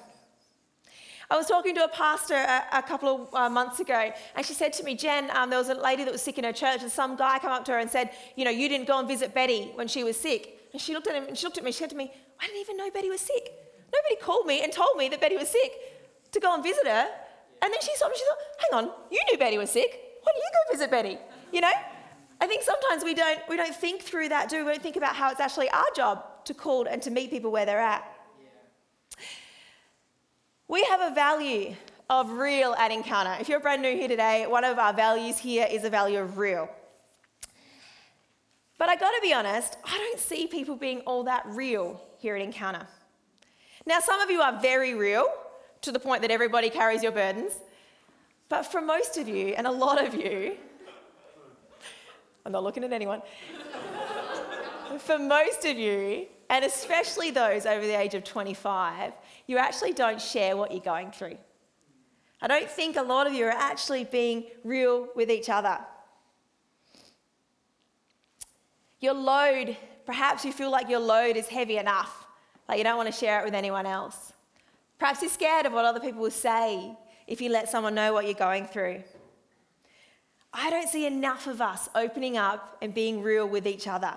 I 1.30 1.36
was 1.36 1.46
talking 1.46 1.76
to 1.76 1.84
a 1.84 1.88
pastor 1.88 2.34
a, 2.34 2.64
a 2.72 2.82
couple 2.82 3.08
of 3.08 3.34
uh, 3.34 3.48
months 3.48 3.78
ago, 3.78 4.12
and 4.34 4.44
she 4.44 4.52
said 4.52 4.72
to 4.74 4.82
me, 4.82 4.96
Jen, 4.96 5.30
um, 5.30 5.48
there 5.48 5.60
was 5.60 5.68
a 5.68 5.74
lady 5.74 6.02
that 6.02 6.12
was 6.12 6.22
sick 6.22 6.38
in 6.38 6.44
her 6.44 6.52
church, 6.52 6.82
and 6.82 6.90
some 6.90 7.14
guy 7.16 7.38
came 7.38 7.50
up 7.50 7.64
to 7.66 7.72
her 7.72 7.78
and 7.78 7.88
said, 7.88 8.10
You 8.36 8.44
know, 8.44 8.50
you 8.50 8.68
didn't 8.68 8.88
go 8.88 8.98
and 8.98 9.06
visit 9.06 9.32
Betty 9.32 9.70
when 9.76 9.86
she 9.86 10.02
was 10.02 10.18
sick. 10.18 10.58
And 10.72 10.82
she 10.82 10.92
looked 10.92 11.06
at 11.06 11.14
him 11.14 11.24
and 11.28 11.38
she 11.38 11.46
looked 11.46 11.58
at 11.58 11.64
me, 11.64 11.72
she 11.72 11.78
said 11.78 11.90
to 11.90 11.96
me, 11.96 12.12
I 12.40 12.46
didn't 12.46 12.60
even 12.60 12.76
know 12.76 12.90
Betty 12.90 13.08
was 13.08 13.20
sick. 13.20 13.52
Nobody 13.92 14.16
called 14.22 14.46
me 14.46 14.62
and 14.62 14.72
told 14.72 14.96
me 14.96 15.08
that 15.08 15.20
Betty 15.20 15.36
was 15.36 15.48
sick 15.48 15.72
to 16.32 16.40
go 16.40 16.54
and 16.54 16.62
visit 16.62 16.86
her. 16.86 17.08
And 17.62 17.72
then 17.72 17.80
she 17.80 17.94
stopped 17.96 18.12
and 18.12 18.18
she 18.18 18.24
thought, 18.24 18.38
hang 18.70 18.84
on, 18.84 18.94
you 19.10 19.20
knew 19.30 19.38
Betty 19.38 19.58
was 19.58 19.70
sick. 19.70 20.00
Why 20.22 20.32
don't 20.32 20.42
you 20.42 20.50
go 20.52 20.72
visit 20.72 20.90
Betty? 20.90 21.18
You 21.52 21.60
know? 21.60 21.72
I 22.40 22.46
think 22.46 22.62
sometimes 22.62 23.04
we 23.04 23.14
don't, 23.14 23.40
we 23.48 23.56
don't 23.56 23.74
think 23.74 24.02
through 24.02 24.30
that, 24.30 24.48
do 24.48 24.58
we? 24.58 24.64
We 24.64 24.70
don't 24.72 24.82
think 24.82 24.96
about 24.96 25.14
how 25.14 25.30
it's 25.30 25.40
actually 25.40 25.68
our 25.70 25.84
job 25.94 26.44
to 26.44 26.54
call 26.54 26.86
and 26.86 27.02
to 27.02 27.10
meet 27.10 27.30
people 27.30 27.50
where 27.50 27.66
they're 27.66 27.80
at. 27.80 28.02
Have 31.00 31.12
a 31.12 31.14
value 31.14 31.74
of 32.10 32.30
real 32.32 32.74
at 32.74 32.90
Encounter. 32.90 33.34
If 33.40 33.48
you're 33.48 33.58
brand 33.58 33.80
new 33.80 33.96
here 33.96 34.06
today, 34.06 34.46
one 34.46 34.64
of 34.64 34.78
our 34.78 34.92
values 34.92 35.38
here 35.38 35.66
is 35.70 35.84
a 35.84 35.88
value 35.88 36.18
of 36.18 36.36
real. 36.36 36.68
But 38.76 38.90
I 38.90 38.96
gotta 38.96 39.18
be 39.22 39.32
honest, 39.32 39.78
I 39.82 39.96
don't 39.96 40.20
see 40.20 40.46
people 40.46 40.76
being 40.76 41.00
all 41.06 41.24
that 41.24 41.44
real 41.46 42.02
here 42.18 42.36
at 42.36 42.42
Encounter. 42.42 42.86
Now, 43.86 44.00
some 44.00 44.20
of 44.20 44.30
you 44.30 44.42
are 44.42 44.60
very 44.60 44.92
real, 44.92 45.26
to 45.80 45.90
the 45.90 45.98
point 45.98 46.20
that 46.20 46.30
everybody 46.30 46.68
carries 46.68 47.02
your 47.02 47.12
burdens. 47.12 47.54
But 48.50 48.64
for 48.64 48.82
most 48.82 49.16
of 49.16 49.26
you, 49.26 49.54
and 49.56 49.66
a 49.66 49.72
lot 49.72 50.04
of 50.06 50.12
you, 50.12 50.58
I'm 52.44 52.52
not 52.52 52.62
looking 52.62 52.84
at 52.84 52.92
anyone. 52.92 53.22
for 54.98 55.18
most 55.18 55.64
of 55.64 55.78
you, 55.78 56.26
and 56.50 56.64
especially 56.64 57.30
those 57.30 57.64
over 57.64 57.86
the 57.86 57.98
age 57.98 58.14
of 58.14 58.24
25, 58.24 59.12
you 59.46 59.56
actually 59.56 59.92
don't 59.92 60.20
share 60.20 60.56
what 60.56 60.72
you're 60.72 60.80
going 60.80 61.12
through. 61.12 61.38
I 62.42 62.48
don't 62.48 62.68
think 62.68 62.96
a 62.96 63.02
lot 63.02 63.28
of 63.28 63.32
you 63.32 63.46
are 63.46 63.50
actually 63.50 64.02
being 64.02 64.44
real 64.64 65.06
with 65.14 65.30
each 65.30 65.48
other. 65.48 65.78
Your 68.98 69.14
load, 69.14 69.76
perhaps 70.04 70.44
you 70.44 70.52
feel 70.52 70.70
like 70.70 70.88
your 70.88 70.98
load 70.98 71.36
is 71.36 71.46
heavy 71.46 71.78
enough, 71.78 72.26
like 72.68 72.78
you 72.78 72.84
don't 72.84 72.96
want 72.96 73.06
to 73.06 73.18
share 73.18 73.40
it 73.40 73.44
with 73.44 73.54
anyone 73.54 73.86
else. 73.86 74.32
Perhaps 74.98 75.22
you're 75.22 75.30
scared 75.30 75.66
of 75.66 75.72
what 75.72 75.84
other 75.84 76.00
people 76.00 76.20
will 76.20 76.30
say 76.32 76.96
if 77.28 77.40
you 77.40 77.50
let 77.50 77.70
someone 77.70 77.94
know 77.94 78.12
what 78.12 78.24
you're 78.24 78.34
going 78.34 78.66
through. 78.66 79.04
I 80.52 80.68
don't 80.68 80.88
see 80.88 81.06
enough 81.06 81.46
of 81.46 81.60
us 81.60 81.88
opening 81.94 82.36
up 82.36 82.76
and 82.82 82.92
being 82.92 83.22
real 83.22 83.46
with 83.46 83.68
each 83.68 83.86
other. 83.86 84.16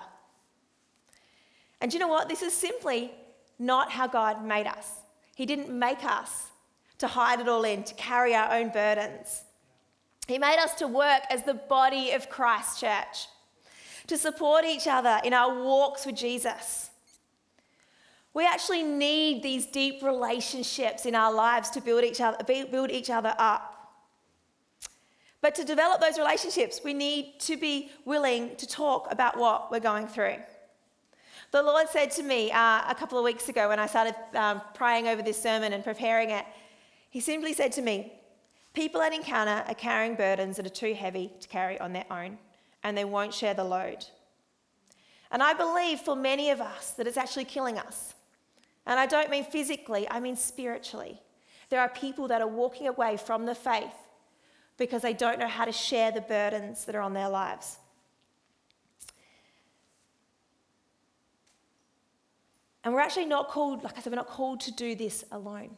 And 1.80 1.92
you 1.92 1.98
know 2.00 2.08
what? 2.08 2.28
This 2.28 2.42
is 2.42 2.52
simply 2.52 3.12
not 3.58 3.90
how 3.90 4.06
God 4.06 4.44
made 4.44 4.66
us. 4.66 4.90
He 5.34 5.46
didn't 5.46 5.70
make 5.76 6.04
us 6.04 6.50
to 6.98 7.06
hide 7.06 7.40
it 7.40 7.48
all 7.48 7.64
in, 7.64 7.82
to 7.84 7.94
carry 7.94 8.34
our 8.34 8.52
own 8.52 8.70
burdens. 8.70 9.42
He 10.26 10.38
made 10.38 10.58
us 10.58 10.74
to 10.76 10.86
work 10.86 11.22
as 11.30 11.42
the 11.42 11.54
body 11.54 12.12
of 12.12 12.30
Christ 12.30 12.80
Church, 12.80 13.26
to 14.06 14.16
support 14.16 14.64
each 14.64 14.86
other 14.86 15.20
in 15.24 15.34
our 15.34 15.62
walks 15.62 16.06
with 16.06 16.16
Jesus. 16.16 16.90
We 18.32 18.46
actually 18.46 18.82
need 18.82 19.42
these 19.42 19.66
deep 19.66 20.02
relationships 20.02 21.06
in 21.06 21.14
our 21.14 21.32
lives 21.32 21.70
to 21.70 21.80
build 21.80 22.04
each 22.04 22.20
other, 22.20 22.42
build 22.44 22.90
each 22.90 23.10
other 23.10 23.34
up. 23.38 23.70
But 25.40 25.54
to 25.56 25.64
develop 25.64 26.00
those 26.00 26.18
relationships, 26.18 26.80
we 26.82 26.94
need 26.94 27.38
to 27.40 27.56
be 27.56 27.90
willing 28.04 28.56
to 28.56 28.66
talk 28.66 29.12
about 29.12 29.36
what 29.36 29.70
we're 29.70 29.78
going 29.78 30.06
through. 30.06 30.36
The 31.54 31.62
Lord 31.62 31.88
said 31.88 32.10
to 32.10 32.24
me 32.24 32.50
uh, 32.50 32.82
a 32.88 32.96
couple 32.98 33.16
of 33.16 33.22
weeks 33.22 33.48
ago 33.48 33.68
when 33.68 33.78
I 33.78 33.86
started 33.86 34.16
um, 34.34 34.60
praying 34.74 35.06
over 35.06 35.22
this 35.22 35.40
sermon 35.40 35.72
and 35.72 35.84
preparing 35.84 36.30
it, 36.30 36.44
He 37.10 37.20
simply 37.20 37.52
said 37.52 37.70
to 37.74 37.80
me, 37.80 38.12
People 38.72 39.00
at 39.00 39.12
Encounter 39.12 39.62
are 39.68 39.74
carrying 39.76 40.16
burdens 40.16 40.56
that 40.56 40.66
are 40.66 40.80
too 40.84 40.94
heavy 40.94 41.30
to 41.38 41.46
carry 41.46 41.78
on 41.78 41.92
their 41.92 42.06
own, 42.10 42.38
and 42.82 42.98
they 42.98 43.04
won't 43.04 43.32
share 43.32 43.54
the 43.54 43.62
load. 43.62 44.04
And 45.30 45.44
I 45.44 45.54
believe 45.54 46.00
for 46.00 46.16
many 46.16 46.50
of 46.50 46.60
us 46.60 46.90
that 46.94 47.06
it's 47.06 47.16
actually 47.16 47.44
killing 47.44 47.78
us. 47.78 48.14
And 48.84 48.98
I 48.98 49.06
don't 49.06 49.30
mean 49.30 49.44
physically, 49.44 50.10
I 50.10 50.18
mean 50.18 50.34
spiritually. 50.34 51.22
There 51.70 51.78
are 51.80 51.88
people 51.88 52.26
that 52.26 52.42
are 52.42 52.48
walking 52.48 52.88
away 52.88 53.16
from 53.16 53.46
the 53.46 53.54
faith 53.54 53.94
because 54.76 55.02
they 55.02 55.14
don't 55.14 55.38
know 55.38 55.46
how 55.46 55.66
to 55.66 55.72
share 55.72 56.10
the 56.10 56.20
burdens 56.20 56.84
that 56.86 56.96
are 56.96 57.00
on 57.00 57.14
their 57.14 57.28
lives. 57.28 57.78
And 62.84 62.92
we're 62.92 63.00
actually 63.00 63.24
not 63.24 63.48
called, 63.48 63.82
like 63.82 63.96
I 63.96 64.00
said, 64.00 64.12
we're 64.12 64.16
not 64.16 64.28
called 64.28 64.60
to 64.60 64.70
do 64.70 64.94
this 64.94 65.24
alone. 65.32 65.70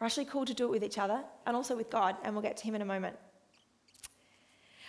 We're 0.00 0.06
actually 0.06 0.24
called 0.24 0.48
to 0.48 0.54
do 0.54 0.64
it 0.64 0.70
with 0.70 0.82
each 0.82 0.98
other 0.98 1.22
and 1.46 1.54
also 1.54 1.76
with 1.76 1.90
God, 1.90 2.16
and 2.24 2.34
we'll 2.34 2.42
get 2.42 2.56
to 2.58 2.64
Him 2.64 2.74
in 2.74 2.82
a 2.82 2.86
moment. 2.86 3.16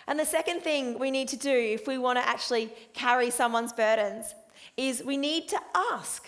And 0.08 0.18
the 0.18 0.24
second 0.24 0.60
thing 0.60 0.98
we 0.98 1.10
need 1.10 1.28
to 1.28 1.36
do 1.36 1.50
if 1.50 1.86
we 1.86 1.98
want 1.98 2.18
to 2.18 2.26
actually 2.26 2.72
carry 2.94 3.30
someone's 3.30 3.72
burdens 3.72 4.34
is 4.76 5.02
we 5.04 5.16
need 5.16 5.48
to 5.48 5.60
ask 5.92 6.26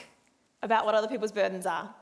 about 0.63 0.85
what 0.85 0.95
other 0.95 1.09
people's 1.09 1.33
burdens 1.33 1.65
are. 1.65 1.95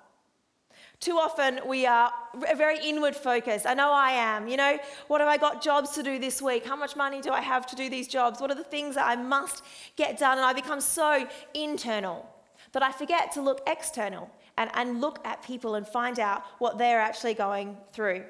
Too 0.99 1.19
often 1.19 1.61
we 1.67 1.85
are 1.85 2.11
very 2.57 2.79
inward 2.83 3.15
focused. 3.15 3.67
I 3.67 3.75
know 3.75 3.93
I 3.93 4.13
am. 4.13 4.49
You 4.49 4.57
know, 4.57 4.79
what 5.09 5.21
have 5.21 5.29
I 5.29 5.37
got 5.37 5.63
jobs 5.63 5.91
to 5.91 6.03
do 6.03 6.19
this 6.19 6.41
week? 6.41 6.65
How 6.65 6.77
much 6.77 6.97
money 6.97 7.21
do 7.21 7.31
I 7.31 7.43
have 7.43 7.67
to 7.67 7.77
do 7.77 7.91
these 7.91 8.09
jobs? 8.09 8.41
What 8.41 8.51
are 8.51 8.55
the 8.55 8.65
things 8.65 8.95
that 8.95 9.07
I 9.07 9.17
must 9.17 9.63
get 9.97 10.19
done? 10.19 10.39
And 10.39 10.47
I 10.47 10.55
become 10.55 10.81
so 10.81 11.29
internal 11.53 12.27
that 12.77 12.83
I 12.83 12.93
forget 12.93 13.33
to 13.33 13.41
look 13.41 13.63
external 13.67 14.29
and, 14.59 14.69
and 14.75 15.01
look 15.01 15.19
at 15.27 15.43
people 15.43 15.77
and 15.77 15.89
find 15.89 16.21
out 16.21 16.43
what 16.59 16.77
they're 16.77 17.01
actually 17.01 17.33
going 17.33 17.79
through. 17.95 18.23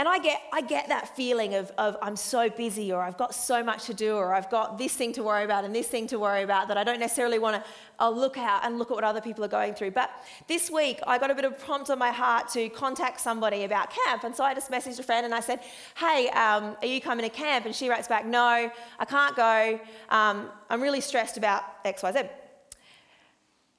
And 0.00 0.08
I 0.08 0.18
get, 0.18 0.40
I 0.50 0.62
get 0.62 0.88
that 0.88 1.14
feeling 1.14 1.56
of, 1.56 1.70
of 1.76 1.94
I'm 2.00 2.16
so 2.16 2.48
busy 2.48 2.90
or 2.90 3.02
I've 3.02 3.18
got 3.18 3.34
so 3.34 3.62
much 3.62 3.84
to 3.84 3.92
do 3.92 4.14
or 4.14 4.32
I've 4.32 4.48
got 4.48 4.78
this 4.78 4.94
thing 4.94 5.12
to 5.12 5.22
worry 5.22 5.44
about 5.44 5.62
and 5.66 5.74
this 5.74 5.88
thing 5.88 6.06
to 6.06 6.18
worry 6.18 6.42
about 6.42 6.68
that 6.68 6.78
I 6.78 6.84
don't 6.84 7.00
necessarily 7.00 7.38
want 7.38 7.62
to 7.62 7.70
I'll 7.98 8.16
look 8.16 8.38
out 8.38 8.64
and 8.64 8.78
look 8.78 8.90
at 8.90 8.94
what 8.94 9.04
other 9.04 9.20
people 9.20 9.44
are 9.44 9.48
going 9.48 9.74
through. 9.74 9.90
But 9.90 10.10
this 10.48 10.70
week 10.70 11.00
I 11.06 11.18
got 11.18 11.30
a 11.30 11.34
bit 11.34 11.44
of 11.44 11.58
prompt 11.58 11.90
on 11.90 11.98
my 11.98 12.12
heart 12.12 12.48
to 12.54 12.70
contact 12.70 13.20
somebody 13.20 13.64
about 13.64 13.92
camp. 14.06 14.24
And 14.24 14.34
so 14.34 14.42
I 14.42 14.54
just 14.54 14.70
messaged 14.70 14.98
a 14.98 15.02
friend 15.02 15.26
and 15.26 15.34
I 15.34 15.40
said, 15.40 15.60
hey, 15.98 16.30
um, 16.30 16.78
are 16.80 16.86
you 16.86 17.02
coming 17.02 17.28
to 17.28 17.30
camp? 17.30 17.66
And 17.66 17.74
she 17.74 17.90
writes 17.90 18.08
back, 18.08 18.24
no, 18.24 18.72
I 18.98 19.04
can't 19.04 19.36
go. 19.36 19.78
Um, 20.08 20.48
I'm 20.70 20.80
really 20.80 21.02
stressed 21.02 21.36
about 21.36 21.62
X, 21.84 22.02
Y, 22.02 22.12
Z. 22.12 22.20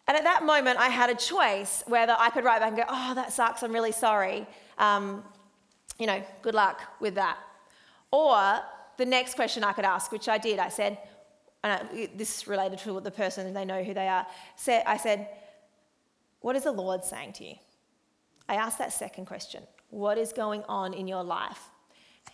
And 0.08 0.16
at 0.16 0.24
that 0.24 0.44
moment, 0.44 0.78
I 0.78 0.90
had 0.90 1.10
a 1.10 1.16
choice 1.16 1.84
whether 1.88 2.16
I 2.16 2.30
could 2.30 2.44
write 2.44 2.60
back 2.60 2.68
and 2.68 2.78
go, 2.78 2.84
oh, 2.88 3.16
that 3.16 3.34
sucks, 3.34 3.64
I'm 3.64 3.74
really 3.74 3.92
sorry. 3.92 4.46
Um, 4.78 5.24
you 5.98 6.08
know, 6.08 6.24
good 6.42 6.56
luck 6.56 6.82
with 7.00 7.16
that. 7.16 7.38
Or 8.12 8.60
the 8.98 9.06
next 9.06 9.36
question 9.36 9.64
I 9.64 9.74
could 9.74 9.86
ask, 9.86 10.12
which 10.12 10.28
I 10.28 10.38
did, 10.38 10.60
I 10.60 10.70
said, 10.70 10.98
and 11.64 11.74
I, 11.74 12.10
this 12.16 12.48
related 12.48 12.80
to 12.80 13.00
the 13.00 13.12
person, 13.12 13.54
they 13.54 13.66
know 13.66 13.84
who 13.84 13.94
they 13.94 14.08
are. 14.08 14.26
I 14.68 14.98
said, 14.98 15.28
What 16.40 16.56
is 16.56 16.64
the 16.64 16.72
Lord 16.72 17.04
saying 17.04 17.34
to 17.34 17.46
you? 17.46 17.56
I 18.50 18.56
asked 18.56 18.80
that 18.80 18.92
second 18.92 19.26
question 19.26 19.64
what 19.92 20.18
is 20.18 20.34
going 20.34 20.64
on 20.68 20.94
in 20.94 21.08
your 21.08 21.24
life? 21.24 21.70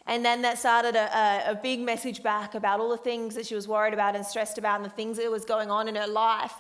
And 0.06 0.24
then 0.24 0.42
that 0.44 0.58
started 0.58 0.96
a, 0.96 1.18
a, 1.18 1.52
a, 1.52 1.56
big 1.56 1.82
message 1.82 2.24
back 2.24 2.56
about 2.56 2.80
all 2.80 2.90
the 2.90 2.98
things 2.98 3.36
that 3.36 3.46
she 3.46 3.56
was 3.56 3.68
worried 3.68 3.94
about 3.94 4.16
and 4.16 4.26
stressed 4.26 4.58
about 4.58 4.78
and 4.78 4.86
the 4.86 4.96
things 4.96 5.18
that 5.18 5.30
was 5.30 5.44
going 5.44 5.70
on 5.70 5.88
in 5.88 5.96
her 5.96 6.08
life. 6.08 6.54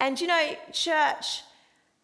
And 0.00 0.20
you 0.20 0.26
know, 0.26 0.54
church, 0.72 1.42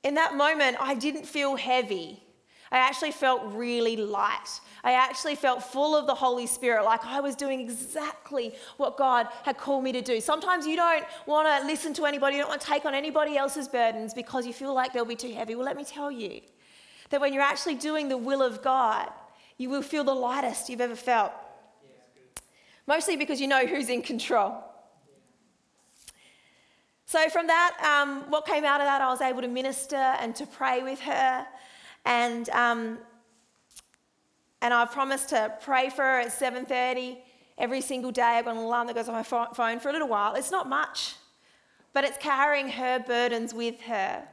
in 0.02 0.14
that 0.14 0.34
moment, 0.34 0.78
I 0.80 0.94
didn't 0.94 1.26
feel 1.26 1.56
heavy. 1.56 2.22
I 2.72 2.78
actually 2.78 3.10
felt 3.10 3.42
really 3.52 3.96
light. 3.96 4.60
I 4.84 4.92
actually 4.92 5.34
felt 5.34 5.62
full 5.62 5.96
of 5.96 6.06
the 6.06 6.14
Holy 6.14 6.46
Spirit, 6.46 6.84
like 6.84 7.04
I 7.04 7.20
was 7.20 7.34
doing 7.34 7.60
exactly 7.60 8.54
what 8.76 8.96
God 8.96 9.26
had 9.42 9.58
called 9.58 9.82
me 9.82 9.90
to 9.92 10.00
do. 10.00 10.20
Sometimes 10.20 10.66
you 10.66 10.76
don't 10.76 11.04
want 11.26 11.48
to 11.48 11.66
listen 11.66 11.92
to 11.94 12.06
anybody, 12.06 12.36
you 12.36 12.42
don't 12.42 12.48
want 12.48 12.60
to 12.60 12.66
take 12.66 12.84
on 12.84 12.94
anybody 12.94 13.36
else's 13.36 13.66
burdens 13.66 14.14
because 14.14 14.46
you 14.46 14.52
feel 14.52 14.72
like 14.72 14.92
they'll 14.92 15.04
be 15.04 15.16
too 15.16 15.32
heavy. 15.32 15.56
Well, 15.56 15.66
let 15.66 15.76
me 15.76 15.84
tell 15.84 16.12
you 16.12 16.40
that 17.10 17.20
when 17.20 17.32
you're 17.32 17.42
actually 17.42 17.74
doing 17.74 18.08
the 18.08 18.16
will 18.16 18.42
of 18.42 18.62
God, 18.62 19.08
you 19.58 19.68
will 19.68 19.82
feel 19.82 20.04
the 20.04 20.14
lightest 20.14 20.68
you've 20.68 20.80
ever 20.80 20.96
felt. 20.96 21.32
Mostly 22.86 23.16
because 23.16 23.40
you 23.40 23.48
know 23.48 23.66
who's 23.66 23.88
in 23.88 24.00
control. 24.00 24.64
So, 27.04 27.28
from 27.28 27.48
that, 27.48 27.76
um, 27.82 28.30
what 28.30 28.46
came 28.46 28.64
out 28.64 28.80
of 28.80 28.86
that, 28.86 29.02
I 29.02 29.08
was 29.08 29.20
able 29.20 29.42
to 29.42 29.48
minister 29.48 29.96
and 29.96 30.34
to 30.36 30.46
pray 30.46 30.82
with 30.84 31.00
her. 31.00 31.44
And, 32.04 32.48
um, 32.50 32.98
and 34.62 34.74
I 34.74 34.84
promised 34.86 35.30
to 35.30 35.52
pray 35.62 35.90
for 35.90 36.02
her 36.02 36.20
at 36.20 36.28
7.30 36.28 37.18
every 37.58 37.80
single 37.80 38.10
day. 38.10 38.22
I've 38.22 38.44
got 38.44 38.56
an 38.56 38.62
alarm 38.62 38.86
that 38.88 38.96
goes 38.96 39.08
on 39.08 39.14
my 39.14 39.22
phone 39.22 39.80
for 39.80 39.90
a 39.90 39.92
little 39.92 40.08
while. 40.08 40.34
It's 40.34 40.50
not 40.50 40.68
much, 40.68 41.14
but 41.92 42.04
it's 42.04 42.18
carrying 42.18 42.68
her 42.68 42.98
burdens 42.98 43.54
with 43.54 43.80
her. 43.82 44.26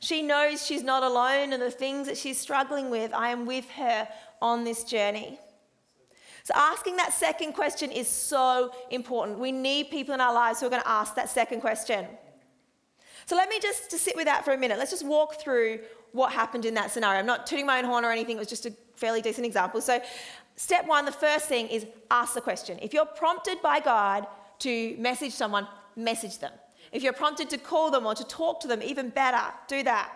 She 0.00 0.22
knows 0.22 0.64
she's 0.64 0.82
not 0.82 1.02
alone 1.02 1.52
and 1.52 1.62
the 1.62 1.70
things 1.70 2.06
that 2.08 2.18
she's 2.18 2.38
struggling 2.38 2.90
with, 2.90 3.12
I 3.14 3.28
am 3.28 3.46
with 3.46 3.68
her 3.70 4.08
on 4.42 4.64
this 4.64 4.84
journey. 4.84 5.38
So, 6.42 6.52
asking 6.54 6.96
that 6.96 7.14
second 7.14 7.54
question 7.54 7.90
is 7.90 8.06
so 8.06 8.70
important. 8.90 9.38
We 9.38 9.50
need 9.50 9.90
people 9.90 10.12
in 10.12 10.20
our 10.20 10.34
lives 10.34 10.60
who 10.60 10.66
are 10.66 10.70
going 10.70 10.82
to 10.82 10.88
ask 10.88 11.14
that 11.14 11.30
second 11.30 11.62
question. 11.62 12.06
So, 13.26 13.36
let 13.36 13.48
me 13.48 13.58
just 13.60 13.90
sit 13.90 14.16
with 14.16 14.26
that 14.26 14.44
for 14.44 14.52
a 14.52 14.58
minute. 14.58 14.78
Let's 14.78 14.90
just 14.90 15.06
walk 15.06 15.40
through 15.40 15.80
what 16.12 16.32
happened 16.32 16.64
in 16.64 16.74
that 16.74 16.90
scenario. 16.90 17.18
I'm 17.18 17.26
not 17.26 17.46
tooting 17.46 17.66
my 17.66 17.78
own 17.78 17.84
horn 17.84 18.04
or 18.04 18.12
anything, 18.12 18.36
it 18.36 18.40
was 18.40 18.48
just 18.48 18.66
a 18.66 18.72
fairly 18.96 19.20
decent 19.20 19.46
example. 19.46 19.80
So, 19.80 20.00
step 20.56 20.86
one, 20.86 21.04
the 21.04 21.12
first 21.12 21.46
thing 21.46 21.68
is 21.68 21.86
ask 22.10 22.34
the 22.34 22.40
question. 22.40 22.78
If 22.82 22.92
you're 22.92 23.06
prompted 23.06 23.60
by 23.62 23.80
God 23.80 24.26
to 24.60 24.96
message 24.98 25.32
someone, 25.32 25.66
message 25.96 26.38
them. 26.38 26.52
If 26.92 27.02
you're 27.02 27.12
prompted 27.12 27.50
to 27.50 27.58
call 27.58 27.90
them 27.90 28.06
or 28.06 28.14
to 28.14 28.24
talk 28.24 28.60
to 28.60 28.68
them, 28.68 28.82
even 28.82 29.08
better, 29.08 29.42
do 29.68 29.82
that. 29.82 30.12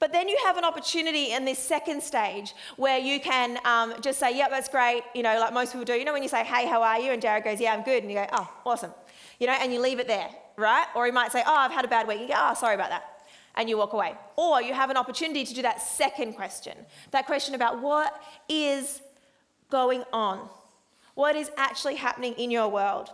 But 0.00 0.12
then 0.12 0.28
you 0.28 0.36
have 0.44 0.56
an 0.56 0.64
opportunity 0.64 1.32
in 1.32 1.44
this 1.44 1.58
second 1.58 2.02
stage 2.02 2.52
where 2.76 2.98
you 2.98 3.20
can 3.20 3.58
um, 3.64 3.94
just 4.00 4.18
say, 4.18 4.36
Yep, 4.36 4.50
that's 4.50 4.68
great. 4.68 5.02
You 5.14 5.22
know, 5.22 5.38
like 5.38 5.52
most 5.52 5.72
people 5.72 5.84
do. 5.84 5.94
You 5.94 6.04
know, 6.04 6.12
when 6.12 6.22
you 6.22 6.28
say, 6.28 6.44
Hey, 6.44 6.66
how 6.66 6.82
are 6.82 6.98
you? 6.98 7.12
And 7.12 7.22
Jared 7.22 7.44
goes, 7.44 7.60
Yeah, 7.60 7.74
I'm 7.74 7.82
good. 7.82 8.02
And 8.02 8.10
you 8.10 8.18
go, 8.18 8.26
Oh, 8.32 8.50
awesome. 8.66 8.92
You 9.38 9.46
know, 9.46 9.52
and 9.54 9.72
you 9.72 9.80
leave 9.80 9.98
it 10.00 10.06
there, 10.06 10.28
right? 10.56 10.86
Or 10.94 11.06
he 11.06 11.12
might 11.12 11.32
say, 11.32 11.42
Oh, 11.46 11.54
I've 11.54 11.70
had 11.70 11.84
a 11.84 11.88
bad 11.88 12.06
week. 12.06 12.20
You 12.20 12.28
go, 12.28 12.34
Oh, 12.36 12.54
sorry 12.54 12.74
about 12.74 12.90
that 12.90 13.10
and 13.56 13.68
you 13.68 13.78
walk 13.78 13.92
away. 13.92 14.14
Or 14.36 14.60
you 14.60 14.74
have 14.74 14.90
an 14.90 14.96
opportunity 14.96 15.44
to 15.44 15.54
do 15.54 15.62
that 15.62 15.80
second 15.80 16.34
question 16.34 16.76
that 17.12 17.26
question 17.26 17.54
about 17.54 17.80
what 17.80 18.20
is 18.48 19.00
going 19.70 20.04
on, 20.12 20.48
what 21.14 21.36
is 21.36 21.50
actually 21.56 21.96
happening 21.96 22.34
in 22.34 22.50
your 22.50 22.68
world. 22.68 23.10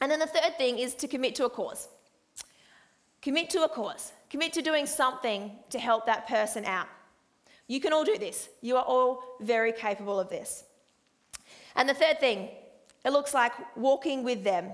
And 0.00 0.10
then 0.10 0.20
the 0.20 0.26
third 0.26 0.56
thing 0.56 0.78
is 0.78 0.94
to 0.96 1.08
commit 1.08 1.34
to 1.36 1.44
a 1.44 1.50
cause. 1.50 1.88
Commit 3.20 3.50
to 3.50 3.64
a 3.64 3.68
cause. 3.68 4.12
Commit 4.30 4.52
to 4.52 4.62
doing 4.62 4.86
something 4.86 5.50
to 5.70 5.78
help 5.78 6.06
that 6.06 6.28
person 6.28 6.64
out. 6.64 6.86
You 7.66 7.80
can 7.80 7.92
all 7.92 8.04
do 8.04 8.16
this. 8.16 8.48
You 8.62 8.76
are 8.76 8.84
all 8.84 9.22
very 9.40 9.72
capable 9.72 10.20
of 10.20 10.28
this. 10.28 10.64
And 11.74 11.88
the 11.88 11.94
third 11.94 12.20
thing, 12.20 12.48
it 13.04 13.10
looks 13.10 13.34
like 13.34 13.52
walking 13.76 14.22
with 14.22 14.44
them. 14.44 14.70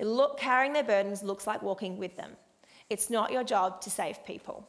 Look, 0.00 0.38
carrying 0.38 0.72
their 0.72 0.84
burdens 0.84 1.22
looks 1.22 1.46
like 1.46 1.62
walking 1.62 1.96
with 1.98 2.16
them. 2.16 2.32
It's 2.90 3.10
not 3.10 3.32
your 3.32 3.44
job 3.44 3.80
to 3.82 3.90
save 3.90 4.24
people. 4.24 4.68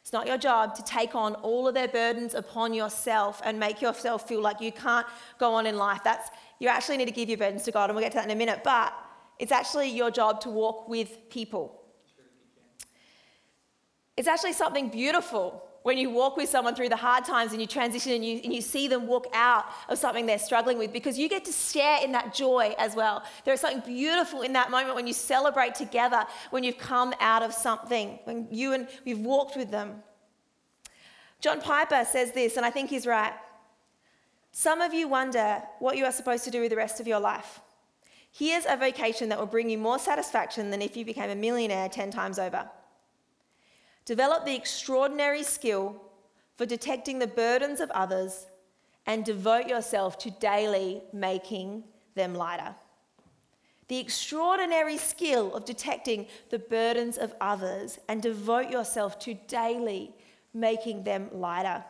It's 0.00 0.12
not 0.12 0.26
your 0.26 0.38
job 0.38 0.74
to 0.76 0.82
take 0.84 1.14
on 1.14 1.34
all 1.36 1.68
of 1.68 1.74
their 1.74 1.88
burdens 1.88 2.34
upon 2.34 2.74
yourself 2.74 3.40
and 3.44 3.58
make 3.58 3.80
yourself 3.80 4.26
feel 4.26 4.40
like 4.40 4.60
you 4.60 4.72
can't 4.72 5.06
go 5.38 5.54
on 5.54 5.66
in 5.66 5.76
life. 5.76 6.00
That's 6.02 6.30
you 6.58 6.68
actually 6.68 6.96
need 6.96 7.06
to 7.06 7.12
give 7.12 7.28
your 7.28 7.38
burdens 7.38 7.64
to 7.64 7.72
God, 7.72 7.90
and 7.90 7.96
we'll 7.96 8.04
get 8.04 8.12
to 8.12 8.16
that 8.16 8.24
in 8.24 8.30
a 8.30 8.36
minute. 8.36 8.62
But 8.64 8.94
it's 9.38 9.52
actually 9.52 9.90
your 9.90 10.10
job 10.10 10.40
to 10.42 10.50
walk 10.50 10.88
with 10.88 11.28
people. 11.28 11.82
It's 14.16 14.28
actually 14.28 14.52
something 14.52 14.88
beautiful 14.88 15.62
when 15.82 15.98
you 15.98 16.10
walk 16.10 16.36
with 16.36 16.48
someone 16.48 16.74
through 16.74 16.88
the 16.88 16.96
hard 16.96 17.24
times 17.24 17.52
and 17.52 17.60
you 17.60 17.66
transition 17.66 18.12
and 18.12 18.24
you, 18.24 18.40
and 18.44 18.54
you 18.54 18.60
see 18.60 18.88
them 18.88 19.06
walk 19.06 19.26
out 19.34 19.64
of 19.88 19.98
something 19.98 20.26
they're 20.26 20.38
struggling 20.38 20.78
with 20.78 20.92
because 20.92 21.18
you 21.18 21.28
get 21.28 21.44
to 21.44 21.52
share 21.52 22.02
in 22.04 22.12
that 22.12 22.34
joy 22.34 22.74
as 22.78 22.94
well. 22.94 23.24
There 23.44 23.52
is 23.52 23.60
something 23.60 23.80
beautiful 23.80 24.42
in 24.42 24.52
that 24.52 24.70
moment 24.70 24.94
when 24.94 25.06
you 25.06 25.12
celebrate 25.12 25.74
together, 25.74 26.24
when 26.50 26.62
you've 26.64 26.78
come 26.78 27.14
out 27.20 27.42
of 27.42 27.52
something, 27.52 28.18
when 28.24 28.46
you 28.50 28.72
and 28.72 28.88
you've 29.04 29.20
walked 29.20 29.56
with 29.56 29.70
them. 29.70 30.02
John 31.40 31.60
Piper 31.60 32.04
says 32.08 32.32
this, 32.32 32.56
and 32.56 32.64
I 32.64 32.70
think 32.70 32.88
he's 32.88 33.06
right. 33.06 33.32
Some 34.52 34.80
of 34.80 34.94
you 34.94 35.08
wonder 35.08 35.62
what 35.80 35.96
you 35.96 36.04
are 36.04 36.12
supposed 36.12 36.44
to 36.44 36.50
do 36.50 36.60
with 36.60 36.70
the 36.70 36.76
rest 36.76 37.00
of 37.00 37.08
your 37.08 37.18
life. 37.18 37.60
Here's 38.30 38.64
a 38.66 38.76
vocation 38.76 39.28
that 39.30 39.38
will 39.38 39.46
bring 39.46 39.68
you 39.68 39.78
more 39.78 39.98
satisfaction 39.98 40.70
than 40.70 40.80
if 40.80 40.96
you 40.96 41.04
became 41.04 41.30
a 41.30 41.34
millionaire 41.34 41.88
10 41.88 42.10
times 42.10 42.38
over. 42.38 42.70
Develop 44.04 44.44
the 44.44 44.54
extraordinary 44.54 45.42
skill 45.42 46.00
for 46.56 46.66
detecting 46.66 47.18
the 47.18 47.26
burdens 47.26 47.80
of 47.80 47.90
others 47.90 48.46
and 49.06 49.24
devote 49.24 49.66
yourself 49.66 50.18
to 50.18 50.30
daily 50.30 51.02
making 51.12 51.84
them 52.14 52.34
lighter. 52.34 52.74
The 53.88 53.98
extraordinary 53.98 54.96
skill 54.96 55.54
of 55.54 55.64
detecting 55.64 56.26
the 56.50 56.58
burdens 56.58 57.18
of 57.18 57.34
others 57.40 57.98
and 58.08 58.22
devote 58.22 58.70
yourself 58.70 59.18
to 59.20 59.34
daily 59.48 60.14
making 60.54 61.04
them 61.04 61.28
lighter. 61.32 61.84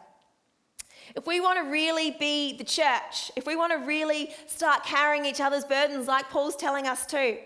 If 1.14 1.26
we 1.26 1.40
want 1.40 1.58
to 1.58 1.70
really 1.70 2.12
be 2.12 2.56
the 2.56 2.64
church, 2.64 3.30
if 3.36 3.46
we 3.46 3.56
want 3.56 3.72
to 3.72 3.86
really 3.86 4.30
start 4.46 4.84
carrying 4.84 5.26
each 5.26 5.40
other's 5.40 5.64
burdens 5.64 6.06
like 6.06 6.30
Paul's 6.30 6.56
telling 6.56 6.86
us 6.86 7.06
to, 7.06 7.38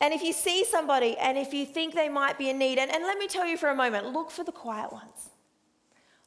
and 0.00 0.12
if 0.12 0.22
you 0.22 0.32
see 0.32 0.64
somebody 0.64 1.16
and 1.16 1.38
if 1.38 1.54
you 1.54 1.64
think 1.64 1.94
they 1.94 2.08
might 2.08 2.38
be 2.38 2.50
in 2.50 2.58
need, 2.58 2.78
and, 2.78 2.90
and 2.90 3.02
let 3.04 3.18
me 3.18 3.26
tell 3.26 3.46
you 3.46 3.56
for 3.56 3.70
a 3.70 3.74
moment 3.74 4.12
look 4.12 4.30
for 4.30 4.44
the 4.44 4.52
quiet 4.52 4.92
ones. 4.92 5.30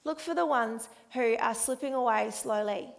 Look 0.04 0.20
for 0.20 0.34
the 0.34 0.46
ones 0.46 0.90
who 1.14 1.36
are 1.40 1.54
slipping 1.54 1.94
away 1.94 2.32
slowly. 2.32 2.90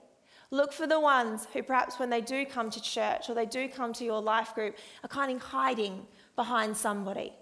Look 0.51 0.73
for 0.73 0.87
the 0.87 1.01
ones 1.01 1.47
who, 1.53 1.63
perhaps 1.63 1.99
when 1.99 2.11
they 2.11 2.21
do 2.21 2.45
come 2.45 2.71
to 2.71 2.83
church 2.83 3.29
or 3.29 3.35
they 3.35 3.47
do 3.47 3.69
come 3.69 3.93
to 3.95 4.05
your 4.05 4.21
life 4.21 4.55
group, 4.55 4.77
are 5.03 5.09
kind 5.09 5.35
of 5.35 5.41
hiding 5.41 6.07
behind 6.37 6.77
somebody, 6.77 7.33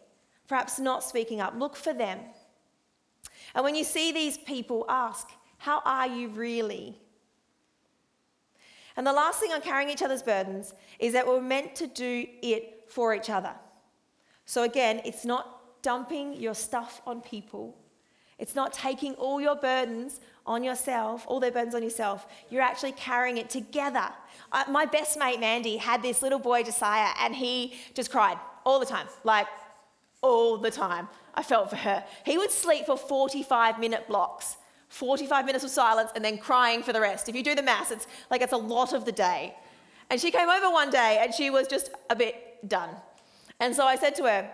perhaps 0.46 0.78
not 0.78 1.02
speaking 1.02 1.40
up. 1.40 1.54
Look 1.56 1.74
for 1.74 1.94
them. 1.94 2.18
And 3.54 3.64
when 3.64 3.74
you 3.74 3.84
see 3.84 4.12
these 4.12 4.38
people, 4.38 4.84
ask, 4.88 5.28
How 5.56 5.80
are 5.84 6.06
you 6.06 6.28
really? 6.28 6.98
And 8.98 9.06
the 9.06 9.12
last 9.12 9.38
thing 9.38 9.52
on 9.52 9.62
carrying 9.62 9.88
each 9.88 10.02
other's 10.02 10.22
burdens 10.22 10.74
is 10.98 11.14
that 11.14 11.26
we're 11.26 11.40
meant 11.40 11.74
to 11.76 11.86
do 11.86 12.26
it 12.42 12.84
for 12.88 13.14
each 13.14 13.30
other. 13.30 13.52
So 14.44 14.64
again, 14.64 15.00
it's 15.04 15.24
not 15.24 15.82
dumping 15.82 16.34
your 16.34 16.54
stuff 16.54 17.00
on 17.06 17.20
people. 17.20 17.76
It's 18.38 18.56
not 18.56 18.72
taking 18.72 19.14
all 19.14 19.40
your 19.40 19.54
burdens 19.54 20.20
on 20.46 20.64
yourself, 20.64 21.24
all 21.28 21.38
their 21.38 21.52
burdens 21.52 21.76
on 21.76 21.82
yourself. 21.82 22.26
You're 22.50 22.62
actually 22.62 22.92
carrying 22.92 23.36
it 23.36 23.48
together. 23.50 24.08
My 24.68 24.84
best 24.84 25.16
mate, 25.16 25.38
Mandy, 25.38 25.76
had 25.76 26.02
this 26.02 26.20
little 26.20 26.40
boy, 26.40 26.64
Josiah, 26.64 27.12
and 27.20 27.36
he 27.36 27.74
just 27.94 28.10
cried 28.10 28.38
all 28.66 28.80
the 28.80 28.86
time, 28.86 29.06
like 29.22 29.46
all 30.22 30.58
the 30.58 30.72
time. 30.72 31.08
I 31.34 31.44
felt 31.44 31.70
for 31.70 31.76
her. 31.76 32.04
He 32.26 32.36
would 32.36 32.50
sleep 32.50 32.86
for 32.86 32.96
45 32.96 33.78
minute 33.78 34.08
blocks, 34.08 34.56
45 34.88 35.44
minutes 35.46 35.64
of 35.64 35.70
silence, 35.70 36.10
and 36.14 36.24
then 36.24 36.38
crying 36.38 36.82
for 36.82 36.92
the 36.92 37.00
rest. 37.00 37.28
If 37.28 37.36
you 37.36 37.42
do 37.42 37.54
the 37.54 37.62
maths, 37.62 37.90
it's 37.90 38.06
like 38.30 38.40
it's 38.40 38.52
a 38.52 38.56
lot 38.56 38.92
of 38.92 39.04
the 39.04 39.12
day. 39.12 39.54
And 40.10 40.20
she 40.20 40.30
came 40.30 40.48
over 40.48 40.70
one 40.70 40.90
day 40.90 41.18
and 41.22 41.34
she 41.34 41.50
was 41.50 41.66
just 41.66 41.90
a 42.08 42.16
bit 42.16 42.66
done. 42.66 42.90
And 43.60 43.74
so 43.74 43.84
I 43.84 43.96
said 43.96 44.14
to 44.16 44.24
her, 44.24 44.50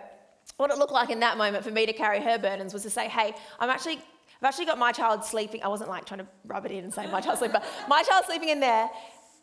what 0.57 0.71
it 0.71 0.77
looked 0.77 0.91
like 0.91 1.09
in 1.09 1.19
that 1.21 1.37
moment 1.37 1.63
for 1.63 1.71
me 1.71 1.85
to 1.85 1.93
carry 1.93 2.19
her 2.19 2.37
burdens 2.37 2.73
was 2.73 2.83
to 2.83 2.89
say, 2.89 3.07
hey, 3.07 3.33
I'm 3.59 3.69
actually, 3.69 3.97
I've 4.41 4.43
actually 4.43 4.65
got 4.65 4.77
my 4.77 4.91
child 4.91 5.23
sleeping. 5.23 5.63
I 5.63 5.67
wasn't 5.67 5.89
like 5.89 6.05
trying 6.05 6.19
to 6.19 6.27
rub 6.45 6.65
it 6.65 6.71
in 6.71 6.83
and 6.83 6.93
say 6.93 7.09
my 7.09 7.21
child's 7.21 7.39
sleeping, 7.39 7.59
but 7.59 7.65
my 7.87 8.03
child's 8.03 8.27
sleeping 8.27 8.49
in 8.49 8.59
there. 8.59 8.89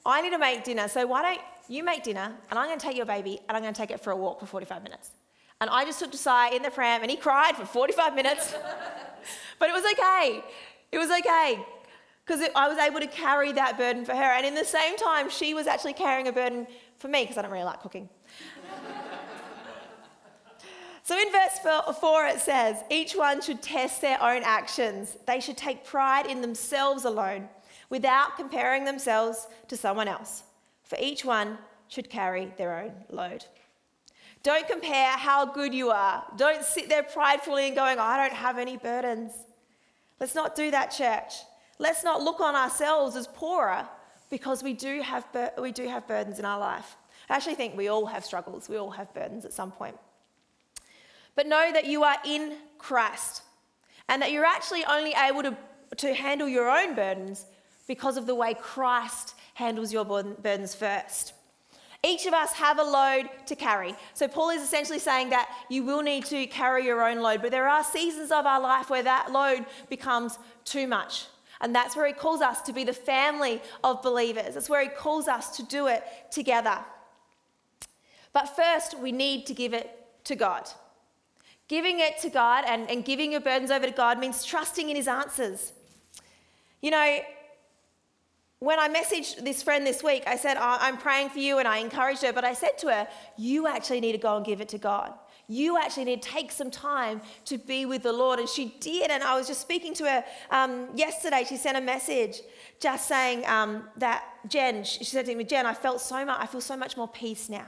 I 0.04 0.20
need 0.20 0.30
to 0.30 0.38
make 0.38 0.64
dinner. 0.64 0.88
So 0.88 1.06
why 1.06 1.22
don't 1.22 1.40
you 1.68 1.84
make 1.84 2.02
dinner 2.02 2.32
and 2.50 2.58
I'm 2.58 2.66
going 2.66 2.78
to 2.78 2.86
take 2.86 2.96
your 2.96 3.06
baby 3.06 3.40
and 3.48 3.56
I'm 3.56 3.62
going 3.62 3.74
to 3.74 3.80
take 3.80 3.90
it 3.90 4.00
for 4.00 4.10
a 4.10 4.16
walk 4.16 4.40
for 4.40 4.46
45 4.46 4.82
minutes. 4.82 5.10
And 5.60 5.70
I 5.70 5.84
just 5.84 6.00
took 6.00 6.10
Josiah 6.10 6.54
in 6.54 6.62
the 6.62 6.70
pram 6.70 7.02
and 7.02 7.10
he 7.10 7.16
cried 7.16 7.56
for 7.56 7.64
45 7.64 8.14
minutes. 8.14 8.52
but 9.58 9.68
it 9.68 9.72
was 9.72 9.84
okay. 9.92 10.42
It 10.92 10.98
was 10.98 11.10
okay 11.10 11.64
because 12.24 12.46
I 12.54 12.68
was 12.68 12.78
able 12.78 13.00
to 13.00 13.06
carry 13.06 13.52
that 13.52 13.76
burden 13.76 14.04
for 14.04 14.14
her. 14.14 14.22
And 14.22 14.46
in 14.46 14.54
the 14.54 14.64
same 14.64 14.96
time, 14.96 15.28
she 15.28 15.54
was 15.54 15.66
actually 15.66 15.94
carrying 15.94 16.28
a 16.28 16.32
burden 16.32 16.66
for 16.98 17.08
me 17.08 17.22
because 17.22 17.38
I 17.38 17.42
don't 17.42 17.50
really 17.50 17.64
like 17.64 17.80
cooking. 17.80 18.08
So 21.04 21.18
in 21.18 21.32
verse 21.32 21.58
4, 21.98 22.26
it 22.26 22.38
says, 22.38 22.76
Each 22.88 23.14
one 23.14 23.42
should 23.42 23.60
test 23.60 24.00
their 24.00 24.22
own 24.22 24.42
actions. 24.44 25.18
They 25.26 25.40
should 25.40 25.56
take 25.56 25.84
pride 25.84 26.26
in 26.26 26.40
themselves 26.40 27.04
alone 27.04 27.48
without 27.90 28.36
comparing 28.36 28.84
themselves 28.84 29.48
to 29.66 29.76
someone 29.76 30.06
else. 30.06 30.44
For 30.84 30.96
each 31.00 31.24
one 31.24 31.58
should 31.88 32.08
carry 32.08 32.52
their 32.56 32.78
own 32.78 32.92
load. 33.10 33.44
Don't 34.44 34.66
compare 34.68 35.10
how 35.10 35.44
good 35.44 35.74
you 35.74 35.90
are. 35.90 36.24
Don't 36.36 36.64
sit 36.64 36.88
there 36.88 37.02
pridefully 37.02 37.66
and 37.66 37.76
going, 37.76 37.98
I 37.98 38.16
don't 38.16 38.36
have 38.36 38.58
any 38.58 38.76
burdens. 38.76 39.32
Let's 40.22 40.36
not 40.36 40.54
do 40.54 40.70
that, 40.70 40.92
church. 40.92 41.34
Let's 41.80 42.04
not 42.04 42.22
look 42.22 42.38
on 42.38 42.54
ourselves 42.54 43.16
as 43.16 43.26
poorer 43.26 43.88
because 44.30 44.62
we 44.62 44.72
do 44.72 45.02
have, 45.02 45.30
bur- 45.32 45.50
we 45.60 45.72
do 45.72 45.88
have 45.88 46.06
burdens 46.06 46.38
in 46.38 46.44
our 46.44 46.60
life. 46.60 46.94
I 47.28 47.34
actually 47.34 47.56
think 47.56 47.76
we 47.76 47.88
all 47.88 48.06
have 48.06 48.24
struggles, 48.24 48.68
we 48.68 48.76
all 48.76 48.92
have 48.92 49.12
burdens 49.14 49.44
at 49.44 49.52
some 49.52 49.72
point. 49.72 49.96
But 51.34 51.48
know 51.48 51.72
that 51.72 51.86
you 51.86 52.04
are 52.04 52.18
in 52.24 52.54
Christ 52.78 53.42
and 54.08 54.22
that 54.22 54.30
you're 54.30 54.44
actually 54.44 54.84
only 54.84 55.12
able 55.12 55.42
to, 55.42 55.56
to 55.96 56.14
handle 56.14 56.46
your 56.46 56.70
own 56.70 56.94
burdens 56.94 57.44
because 57.88 58.16
of 58.16 58.26
the 58.26 58.34
way 58.36 58.54
Christ 58.54 59.34
handles 59.54 59.92
your 59.92 60.04
burdens 60.04 60.72
first. 60.72 61.32
Each 62.04 62.26
of 62.26 62.34
us 62.34 62.52
have 62.54 62.80
a 62.80 62.82
load 62.82 63.30
to 63.46 63.54
carry. 63.54 63.94
So, 64.14 64.26
Paul 64.26 64.50
is 64.50 64.62
essentially 64.62 64.98
saying 64.98 65.30
that 65.30 65.48
you 65.68 65.84
will 65.84 66.02
need 66.02 66.24
to 66.26 66.46
carry 66.46 66.84
your 66.84 67.08
own 67.08 67.20
load, 67.20 67.42
but 67.42 67.52
there 67.52 67.68
are 67.68 67.84
seasons 67.84 68.32
of 68.32 68.44
our 68.44 68.60
life 68.60 68.90
where 68.90 69.04
that 69.04 69.30
load 69.30 69.66
becomes 69.88 70.38
too 70.64 70.88
much. 70.88 71.26
And 71.60 71.72
that's 71.72 71.94
where 71.94 72.08
he 72.08 72.12
calls 72.12 72.40
us 72.40 72.60
to 72.62 72.72
be 72.72 72.82
the 72.82 72.92
family 72.92 73.62
of 73.84 74.02
believers. 74.02 74.54
That's 74.54 74.68
where 74.68 74.82
he 74.82 74.88
calls 74.88 75.28
us 75.28 75.56
to 75.56 75.62
do 75.62 75.86
it 75.86 76.02
together. 76.32 76.78
But 78.32 78.46
first, 78.56 78.98
we 78.98 79.12
need 79.12 79.46
to 79.46 79.54
give 79.54 79.72
it 79.72 79.88
to 80.24 80.34
God. 80.34 80.68
Giving 81.68 82.00
it 82.00 82.18
to 82.22 82.30
God 82.30 82.64
and, 82.66 82.90
and 82.90 83.04
giving 83.04 83.30
your 83.30 83.40
burdens 83.40 83.70
over 83.70 83.86
to 83.86 83.92
God 83.92 84.18
means 84.18 84.44
trusting 84.44 84.90
in 84.90 84.96
his 84.96 85.06
answers. 85.06 85.72
You 86.80 86.90
know, 86.90 87.18
when 88.62 88.78
I 88.78 88.88
messaged 88.88 89.44
this 89.44 89.60
friend 89.60 89.84
this 89.84 90.04
week, 90.04 90.22
I 90.24 90.36
said, 90.36 90.56
I'm 90.56 90.96
praying 90.96 91.30
for 91.30 91.40
you, 91.40 91.58
and 91.58 91.66
I 91.66 91.78
encouraged 91.78 92.22
her, 92.22 92.32
but 92.32 92.44
I 92.44 92.54
said 92.54 92.78
to 92.78 92.86
her, 92.94 93.08
You 93.36 93.66
actually 93.66 93.98
need 93.98 94.12
to 94.12 94.18
go 94.18 94.36
and 94.36 94.46
give 94.46 94.60
it 94.60 94.68
to 94.68 94.78
God. 94.78 95.14
You 95.48 95.78
actually 95.78 96.04
need 96.04 96.22
to 96.22 96.28
take 96.28 96.52
some 96.52 96.70
time 96.70 97.22
to 97.46 97.58
be 97.58 97.86
with 97.86 98.04
the 98.04 98.12
Lord. 98.12 98.38
And 98.38 98.48
she 98.48 98.76
did. 98.78 99.10
And 99.10 99.24
I 99.24 99.36
was 99.36 99.48
just 99.48 99.60
speaking 99.60 99.94
to 99.94 100.04
her 100.04 100.24
um, 100.52 100.86
yesterday. 100.94 101.44
She 101.46 101.56
sent 101.56 101.76
a 101.76 101.80
message 101.80 102.40
just 102.78 103.08
saying 103.08 103.44
um, 103.46 103.88
that, 103.96 104.22
Jen, 104.46 104.84
she 104.84 105.02
said 105.02 105.26
to 105.26 105.34
me, 105.34 105.42
Jen, 105.42 105.66
I 105.66 105.74
felt 105.74 106.00
so 106.00 106.24
much, 106.24 106.38
I 106.40 106.46
feel 106.46 106.60
so 106.60 106.76
much 106.76 106.96
more 106.96 107.08
peace 107.08 107.48
now. 107.48 107.66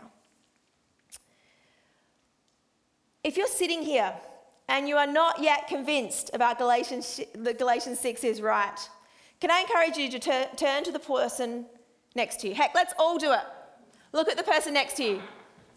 If 3.25 3.37
you're 3.37 3.49
sitting 3.49 3.83
here 3.83 4.15
and 4.69 4.89
you 4.89 4.97
are 4.97 5.09
not 5.09 5.43
yet 5.43 5.67
convinced 5.67 6.31
about 6.33 6.59
Galatians, 6.59 7.21
that 7.35 7.59
Galatians 7.59 7.99
6 7.99 8.23
is 8.23 8.41
right, 8.41 8.79
can 9.45 9.51
I 9.51 9.61
encourage 9.61 9.99
you 9.99 10.09
to 10.09 10.19
tur- 10.19 10.49
turn 10.57 10.85
to 10.85 10.91
the 10.91 10.99
person 10.99 11.67
next 12.15 12.41
to 12.41 12.49
you? 12.49 12.55
Heck, 12.55 12.75
let's 12.75 12.95
all 12.99 13.19
do 13.19 13.31
it. 13.31 13.43
Look 14.13 14.27
at 14.27 14.39
the 14.39 14.43
person 14.43 14.73
next 14.73 14.97
to 14.97 15.05
you. 15.05 15.23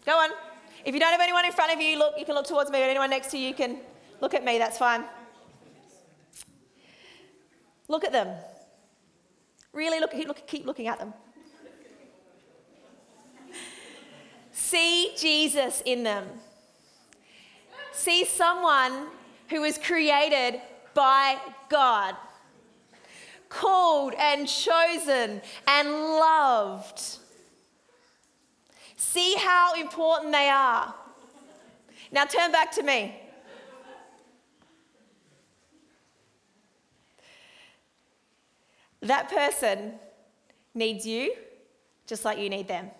Go 0.06 0.12
on. 0.12 0.30
If 0.86 0.94
you 0.94 1.00
don't 1.00 1.12
have 1.12 1.20
anyone 1.20 1.44
in 1.44 1.52
front 1.52 1.74
of 1.74 1.78
you, 1.78 1.98
look, 1.98 2.14
you 2.18 2.24
can 2.24 2.34
look 2.34 2.46
towards 2.46 2.70
me, 2.70 2.80
or 2.80 2.84
anyone 2.84 3.10
next 3.10 3.30
to 3.32 3.36
you, 3.36 3.48
you 3.48 3.52
can 3.52 3.76
look 4.22 4.32
at 4.32 4.42
me, 4.42 4.56
that's 4.56 4.78
fine. 4.78 5.04
Look 7.88 8.04
at 8.04 8.12
them. 8.12 8.28
Really 9.74 10.00
look, 10.00 10.14
look 10.14 10.46
keep 10.46 10.64
looking 10.64 10.86
at 10.86 10.98
them. 10.98 11.12
See 14.50 15.12
Jesus 15.14 15.82
in 15.84 16.04
them. 16.04 16.24
See 17.92 18.24
someone 18.24 19.08
who 19.50 19.60
was 19.60 19.76
created 19.76 20.58
by 20.94 21.36
God 21.68 22.16
called 23.48 24.14
and 24.18 24.46
chosen 24.48 25.40
and 25.66 25.88
loved. 25.90 27.00
See 28.96 29.34
how 29.36 29.74
important 29.74 30.32
they 30.32 30.48
are. 30.48 30.94
Now 32.10 32.24
turn 32.24 32.52
back 32.52 32.72
to 32.72 32.82
me. 32.82 33.14
That 39.00 39.30
person 39.30 39.94
needs 40.74 41.06
you 41.06 41.34
just 42.06 42.24
like 42.24 42.38
you 42.38 42.48
need 42.48 42.66
them. 42.66 42.90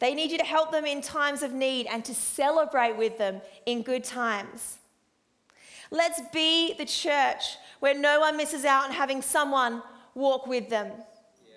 They 0.00 0.14
need 0.14 0.30
you 0.30 0.38
to 0.38 0.44
help 0.44 0.70
them 0.72 0.86
in 0.86 1.02
times 1.02 1.42
of 1.42 1.52
need 1.52 1.86
and 1.86 2.04
to 2.04 2.14
celebrate 2.14 2.96
with 2.96 3.18
them 3.18 3.40
in 3.66 3.82
good 3.82 4.04
times. 4.04 4.78
Let's 5.90 6.20
be 6.32 6.74
the 6.74 6.84
church 6.84 7.56
where 7.80 7.94
no 7.94 8.20
one 8.20 8.36
misses 8.36 8.64
out 8.64 8.84
on 8.84 8.92
having 8.92 9.22
someone 9.22 9.82
walk 10.14 10.46
with 10.46 10.68
them. 10.68 10.88
Yeah. 11.44 11.54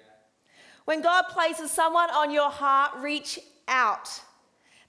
When 0.86 1.02
God 1.02 1.24
places 1.30 1.72
someone 1.72 2.10
on 2.12 2.32
your 2.32 2.50
heart, 2.50 2.91
reach 3.00 3.39
out. 3.67 4.10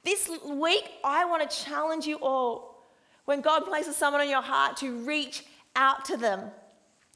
This 0.04 0.28
week, 0.46 0.90
I 1.04 1.24
want 1.24 1.48
to 1.48 1.56
challenge 1.64 2.06
you 2.06 2.16
all. 2.16 2.84
When 3.24 3.40
God 3.40 3.64
places 3.64 3.96
someone 3.96 4.20
on 4.20 4.28
your 4.28 4.42
heart, 4.42 4.76
to 4.78 4.98
reach 5.04 5.44
out 5.76 6.04
to 6.06 6.16
them. 6.16 6.50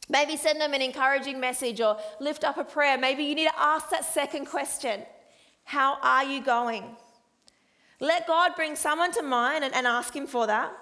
Maybe 0.08 0.36
send 0.36 0.60
them 0.60 0.72
an 0.72 0.82
encouraging 0.82 1.40
message 1.40 1.80
or 1.80 1.98
lift 2.20 2.44
up 2.44 2.58
a 2.58 2.64
prayer. 2.64 2.96
Maybe 2.96 3.24
you 3.24 3.34
need 3.34 3.48
to 3.48 3.58
ask 3.58 3.90
that 3.90 4.04
second 4.04 4.46
question 4.46 5.02
How 5.64 5.98
are 6.00 6.24
you 6.24 6.42
going? 6.42 6.96
Let 7.98 8.26
God 8.26 8.52
bring 8.54 8.76
someone 8.76 9.12
to 9.12 9.22
mind 9.22 9.64
and, 9.64 9.74
and 9.74 9.86
ask 9.86 10.14
Him 10.14 10.26
for 10.26 10.46
that. 10.46 10.72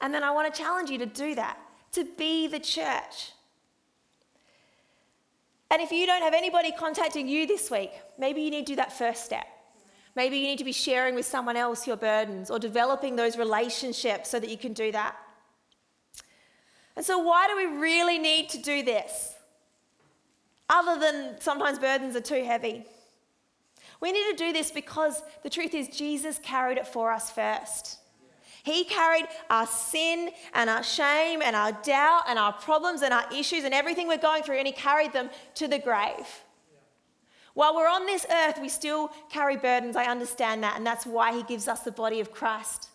And 0.00 0.12
then 0.12 0.22
I 0.22 0.30
want 0.30 0.52
to 0.52 0.60
challenge 0.60 0.90
you 0.90 0.98
to 0.98 1.06
do 1.06 1.34
that, 1.34 1.58
to 1.92 2.04
be 2.04 2.46
the 2.46 2.58
church. 2.58 3.32
And 5.70 5.82
if 5.82 5.90
you 5.90 6.06
don't 6.06 6.22
have 6.22 6.34
anybody 6.34 6.72
contacting 6.72 7.28
you 7.28 7.46
this 7.46 7.70
week, 7.70 7.90
maybe 8.18 8.40
you 8.40 8.50
need 8.50 8.66
to 8.66 8.72
do 8.72 8.76
that 8.76 8.92
first 8.92 9.24
step. 9.24 9.46
Maybe 10.14 10.38
you 10.38 10.44
need 10.44 10.58
to 10.58 10.64
be 10.64 10.72
sharing 10.72 11.14
with 11.14 11.26
someone 11.26 11.56
else 11.56 11.86
your 11.86 11.96
burdens 11.96 12.50
or 12.50 12.58
developing 12.58 13.16
those 13.16 13.36
relationships 13.36 14.30
so 14.30 14.40
that 14.40 14.48
you 14.48 14.56
can 14.56 14.72
do 14.72 14.92
that. 14.92 15.16
And 16.96 17.04
so, 17.04 17.18
why 17.18 17.46
do 17.48 17.56
we 17.56 17.78
really 17.78 18.18
need 18.18 18.48
to 18.50 18.58
do 18.58 18.82
this? 18.82 19.34
Other 20.70 20.98
than 20.98 21.40
sometimes 21.40 21.78
burdens 21.78 22.16
are 22.16 22.20
too 22.20 22.42
heavy. 22.42 22.86
We 24.00 24.12
need 24.12 24.30
to 24.30 24.36
do 24.36 24.52
this 24.52 24.70
because 24.70 25.22
the 25.42 25.50
truth 25.50 25.74
is, 25.74 25.88
Jesus 25.88 26.38
carried 26.38 26.78
it 26.78 26.86
for 26.86 27.12
us 27.12 27.30
first. 27.30 27.98
He 28.66 28.82
carried 28.82 29.28
our 29.48 29.64
sin 29.64 30.30
and 30.52 30.68
our 30.68 30.82
shame 30.82 31.40
and 31.40 31.54
our 31.54 31.70
doubt 31.70 32.24
and 32.28 32.36
our 32.36 32.52
problems 32.52 33.02
and 33.02 33.14
our 33.14 33.24
issues 33.32 33.62
and 33.62 33.72
everything 33.72 34.08
we're 34.08 34.18
going 34.18 34.42
through, 34.42 34.58
and 34.58 34.66
He 34.66 34.72
carried 34.72 35.12
them 35.12 35.30
to 35.54 35.68
the 35.68 35.78
grave. 35.78 36.26
While 37.54 37.76
we're 37.76 37.88
on 37.88 38.06
this 38.06 38.26
earth, 38.28 38.58
we 38.60 38.68
still 38.68 39.12
carry 39.30 39.56
burdens. 39.56 39.94
I 39.94 40.06
understand 40.06 40.64
that, 40.64 40.76
and 40.76 40.84
that's 40.84 41.06
why 41.06 41.32
He 41.32 41.44
gives 41.44 41.68
us 41.68 41.82
the 41.82 41.92
body 41.92 42.18
of 42.18 42.32
Christ. 42.32 42.88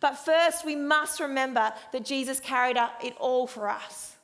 But 0.00 0.14
first, 0.16 0.66
we 0.66 0.74
must 0.74 1.20
remember 1.20 1.72
that 1.92 2.04
Jesus 2.04 2.40
carried 2.40 2.76
it 3.00 3.14
all 3.20 3.46
for 3.46 3.68
us. 3.68 4.16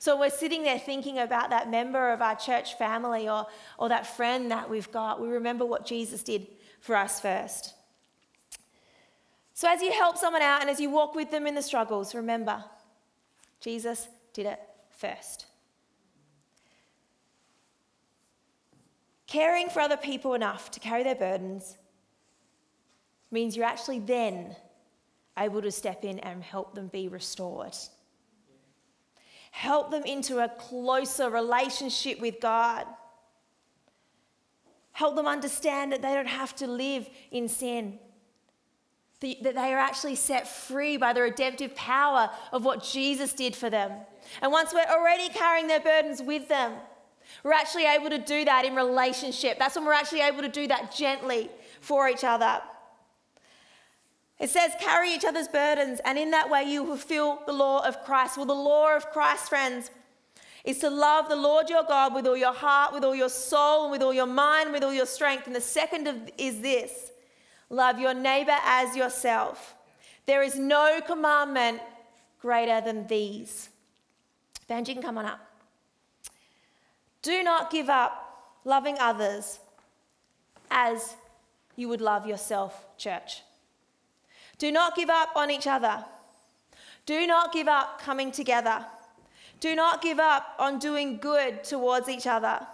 So 0.00 0.18
we're 0.18 0.30
sitting 0.30 0.64
there 0.64 0.80
thinking 0.80 1.20
about 1.20 1.50
that 1.50 1.70
member 1.70 2.12
of 2.12 2.20
our 2.20 2.34
church 2.34 2.76
family 2.78 3.28
or, 3.28 3.46
or 3.78 3.90
that 3.90 4.08
friend 4.16 4.50
that 4.50 4.68
we've 4.68 4.90
got. 4.90 5.20
We 5.22 5.28
remember 5.28 5.64
what 5.64 5.86
Jesus 5.86 6.24
did 6.24 6.48
for 6.80 6.96
us 6.96 7.20
first. 7.20 7.75
So, 9.56 9.70
as 9.70 9.80
you 9.80 9.90
help 9.90 10.18
someone 10.18 10.42
out 10.42 10.60
and 10.60 10.68
as 10.68 10.78
you 10.78 10.90
walk 10.90 11.14
with 11.14 11.30
them 11.30 11.46
in 11.46 11.54
the 11.54 11.62
struggles, 11.62 12.14
remember, 12.14 12.62
Jesus 13.58 14.06
did 14.34 14.44
it 14.44 14.60
first. 14.90 15.46
Caring 19.26 19.70
for 19.70 19.80
other 19.80 19.96
people 19.96 20.34
enough 20.34 20.70
to 20.72 20.78
carry 20.78 21.04
their 21.04 21.14
burdens 21.14 21.78
means 23.30 23.56
you're 23.56 23.64
actually 23.64 23.98
then 23.98 24.54
able 25.38 25.62
to 25.62 25.72
step 25.72 26.04
in 26.04 26.18
and 26.18 26.42
help 26.44 26.74
them 26.74 26.88
be 26.88 27.08
restored. 27.08 27.74
Help 29.52 29.90
them 29.90 30.04
into 30.04 30.44
a 30.44 30.50
closer 30.50 31.30
relationship 31.30 32.20
with 32.20 32.40
God. 32.42 32.86
Help 34.92 35.16
them 35.16 35.26
understand 35.26 35.92
that 35.92 36.02
they 36.02 36.12
don't 36.12 36.28
have 36.28 36.54
to 36.56 36.66
live 36.66 37.08
in 37.30 37.48
sin 37.48 37.98
that 39.20 39.42
they 39.42 39.72
are 39.72 39.78
actually 39.78 40.14
set 40.14 40.46
free 40.46 40.96
by 40.96 41.12
the 41.12 41.22
redemptive 41.22 41.74
power 41.74 42.30
of 42.52 42.64
what 42.64 42.82
Jesus 42.82 43.32
did 43.32 43.56
for 43.56 43.70
them. 43.70 43.92
And 44.42 44.52
once 44.52 44.74
we're 44.74 44.84
already 44.90 45.28
carrying 45.30 45.68
their 45.68 45.80
burdens 45.80 46.20
with 46.20 46.48
them, 46.48 46.74
we're 47.42 47.52
actually 47.52 47.86
able 47.86 48.10
to 48.10 48.18
do 48.18 48.44
that 48.44 48.64
in 48.64 48.74
relationship. 48.74 49.58
That's 49.58 49.74
when 49.74 49.84
we're 49.84 49.94
actually 49.94 50.20
able 50.20 50.42
to 50.42 50.48
do 50.48 50.66
that 50.68 50.94
gently 50.94 51.50
for 51.80 52.08
each 52.08 52.24
other. 52.24 52.60
It 54.38 54.50
says, 54.50 54.72
carry 54.78 55.14
each 55.14 55.24
other's 55.24 55.48
burdens, 55.48 56.00
and 56.04 56.18
in 56.18 56.30
that 56.32 56.50
way 56.50 56.64
you 56.64 56.84
fulfill 56.84 57.40
the 57.46 57.54
law 57.54 57.86
of 57.86 58.04
Christ. 58.04 58.36
Well, 58.36 58.44
the 58.44 58.52
law 58.52 58.94
of 58.94 59.10
Christ, 59.10 59.48
friends, 59.48 59.90
is 60.62 60.78
to 60.80 60.90
love 60.90 61.30
the 61.30 61.36
Lord 61.36 61.70
your 61.70 61.84
God 61.84 62.14
with 62.14 62.26
all 62.26 62.36
your 62.36 62.52
heart, 62.52 62.92
with 62.92 63.02
all 63.02 63.14
your 63.14 63.30
soul, 63.30 63.84
and 63.84 63.92
with 63.92 64.02
all 64.02 64.12
your 64.12 64.26
mind, 64.26 64.72
with 64.72 64.84
all 64.84 64.92
your 64.92 65.06
strength. 65.06 65.46
And 65.46 65.56
the 65.56 65.60
second 65.60 66.32
is 66.36 66.60
this 66.60 67.12
Love 67.68 67.98
your 67.98 68.14
neighbor 68.14 68.56
as 68.64 68.96
yourself. 68.96 69.74
There 70.26 70.42
is 70.42 70.58
no 70.58 71.00
commandment 71.06 71.80
greater 72.40 72.80
than 72.80 73.06
these. 73.06 73.68
You 74.68 74.82
can 74.84 75.02
come 75.02 75.18
on 75.18 75.26
up. 75.26 75.40
Do 77.22 77.42
not 77.42 77.70
give 77.70 77.88
up 77.88 78.58
loving 78.64 78.96
others 79.00 79.60
as 80.70 81.16
you 81.76 81.88
would 81.88 82.00
love 82.00 82.26
yourself, 82.26 82.86
church. 82.98 83.42
Do 84.58 84.72
not 84.72 84.96
give 84.96 85.10
up 85.10 85.30
on 85.36 85.50
each 85.50 85.66
other. 85.66 86.04
Do 87.04 87.26
not 87.26 87.52
give 87.52 87.68
up 87.68 88.00
coming 88.00 88.32
together. 88.32 88.84
Do 89.60 89.74
not 89.74 90.02
give 90.02 90.18
up 90.18 90.54
on 90.58 90.78
doing 90.78 91.18
good 91.18 91.62
towards 91.62 92.08
each 92.08 92.26
other. 92.26 92.66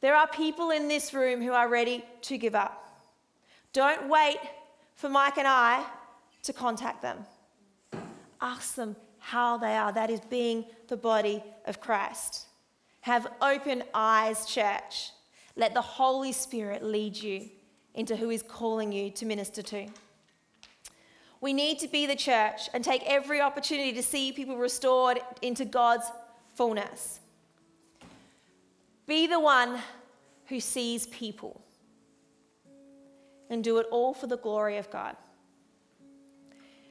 There 0.00 0.16
are 0.16 0.26
people 0.26 0.70
in 0.70 0.88
this 0.88 1.14
room 1.14 1.40
who 1.40 1.52
are 1.52 1.68
ready 1.68 2.04
to 2.22 2.36
give 2.36 2.54
up. 2.54 2.81
Don't 3.72 4.08
wait 4.08 4.38
for 4.94 5.08
Mike 5.08 5.38
and 5.38 5.48
I 5.48 5.84
to 6.42 6.52
contact 6.52 7.02
them. 7.02 7.18
Ask 8.40 8.74
them 8.74 8.96
how 9.18 9.56
they 9.56 9.76
are. 9.76 9.92
That 9.92 10.10
is 10.10 10.20
being 10.20 10.64
the 10.88 10.96
body 10.96 11.42
of 11.66 11.80
Christ. 11.80 12.46
Have 13.02 13.26
open 13.40 13.82
eyes, 13.94 14.46
church. 14.46 15.10
Let 15.56 15.74
the 15.74 15.80
Holy 15.80 16.32
Spirit 16.32 16.82
lead 16.82 17.16
you 17.16 17.48
into 17.94 18.16
who 18.16 18.28
He's 18.28 18.42
calling 18.42 18.92
you 18.92 19.10
to 19.10 19.26
minister 19.26 19.62
to. 19.62 19.86
We 21.40 21.52
need 21.52 21.78
to 21.80 21.88
be 21.88 22.06
the 22.06 22.16
church 22.16 22.68
and 22.72 22.84
take 22.84 23.02
every 23.04 23.40
opportunity 23.40 23.92
to 23.94 24.02
see 24.02 24.32
people 24.32 24.56
restored 24.56 25.20
into 25.40 25.64
God's 25.64 26.04
fullness. 26.54 27.20
Be 29.06 29.26
the 29.26 29.40
one 29.40 29.80
who 30.46 30.60
sees 30.60 31.06
people 31.08 31.60
and 33.52 33.62
do 33.62 33.78
it 33.78 33.86
all 33.90 34.14
for 34.14 34.26
the 34.26 34.38
glory 34.38 34.78
of 34.78 34.90
God. 34.90 35.16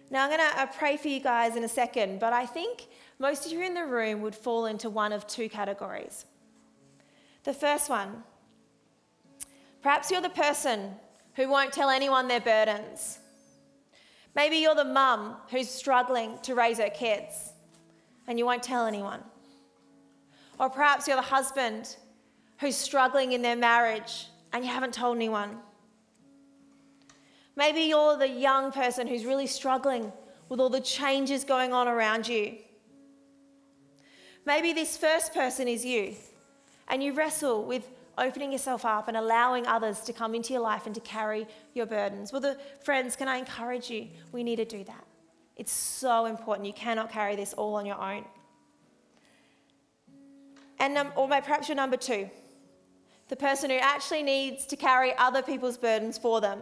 Now, 0.09 0.23
I'm 0.23 0.29
going 0.29 0.51
to 0.51 0.61
uh, 0.61 0.65
pray 0.67 0.97
for 0.97 1.07
you 1.07 1.19
guys 1.19 1.55
in 1.55 1.63
a 1.63 1.69
second, 1.69 2.19
but 2.19 2.33
I 2.33 2.45
think 2.45 2.87
most 3.17 3.45
of 3.45 3.51
you 3.51 3.61
in 3.63 3.73
the 3.73 3.85
room 3.85 4.21
would 4.21 4.35
fall 4.35 4.65
into 4.65 4.89
one 4.89 5.13
of 5.13 5.25
two 5.25 5.49
categories. 5.49 6.25
The 7.43 7.53
first 7.53 7.89
one, 7.89 8.23
perhaps 9.81 10.11
you're 10.11 10.21
the 10.21 10.29
person 10.29 10.91
who 11.35 11.49
won't 11.49 11.71
tell 11.71 11.89
anyone 11.89 12.27
their 12.27 12.41
burdens. 12.41 13.19
Maybe 14.35 14.57
you're 14.57 14.75
the 14.75 14.83
mum 14.83 15.37
who's 15.49 15.69
struggling 15.69 16.37
to 16.43 16.55
raise 16.55 16.77
her 16.77 16.89
kids 16.89 17.53
and 18.27 18.37
you 18.37 18.45
won't 18.45 18.63
tell 18.63 18.85
anyone. 18.85 19.21
Or 20.59 20.69
perhaps 20.69 21.07
you're 21.07 21.17
the 21.17 21.23
husband 21.23 21.95
who's 22.59 22.75
struggling 22.75 23.31
in 23.31 23.41
their 23.41 23.55
marriage 23.55 24.27
and 24.53 24.63
you 24.63 24.69
haven't 24.69 24.93
told 24.93 25.15
anyone. 25.15 25.57
Maybe 27.61 27.81
you're 27.81 28.17
the 28.17 28.27
young 28.27 28.71
person 28.71 29.05
who's 29.05 29.23
really 29.23 29.45
struggling 29.45 30.11
with 30.49 30.59
all 30.59 30.71
the 30.71 30.81
changes 30.81 31.43
going 31.43 31.73
on 31.73 31.87
around 31.87 32.27
you. 32.27 32.55
Maybe 34.47 34.73
this 34.73 34.97
first 34.97 35.31
person 35.31 35.67
is 35.67 35.85
you, 35.85 36.15
and 36.87 37.03
you 37.03 37.13
wrestle 37.13 37.63
with 37.63 37.87
opening 38.17 38.51
yourself 38.51 38.83
up 38.83 39.07
and 39.07 39.15
allowing 39.15 39.67
others 39.67 39.99
to 40.07 40.11
come 40.11 40.33
into 40.33 40.53
your 40.53 40.63
life 40.63 40.87
and 40.87 40.95
to 40.95 41.01
carry 41.01 41.45
your 41.75 41.85
burdens. 41.85 42.31
Well, 42.31 42.41
the 42.41 42.57
friends, 42.83 43.15
can 43.15 43.27
I 43.27 43.37
encourage 43.37 43.91
you? 43.91 44.07
We 44.31 44.43
need 44.43 44.55
to 44.55 44.65
do 44.65 44.83
that. 44.85 45.05
It's 45.55 45.71
so 45.71 46.25
important. 46.25 46.65
You 46.65 46.73
cannot 46.73 47.11
carry 47.11 47.35
this 47.35 47.53
all 47.53 47.75
on 47.75 47.85
your 47.85 48.01
own. 48.01 48.25
And 50.79 50.97
or 51.15 51.27
perhaps 51.27 51.69
you're 51.69 51.75
number 51.75 51.97
two, 51.97 52.27
the 53.27 53.35
person 53.35 53.69
who 53.69 53.77
actually 53.77 54.23
needs 54.23 54.65
to 54.65 54.75
carry 54.75 55.15
other 55.15 55.43
people's 55.43 55.77
burdens 55.77 56.17
for 56.17 56.41
them. 56.41 56.61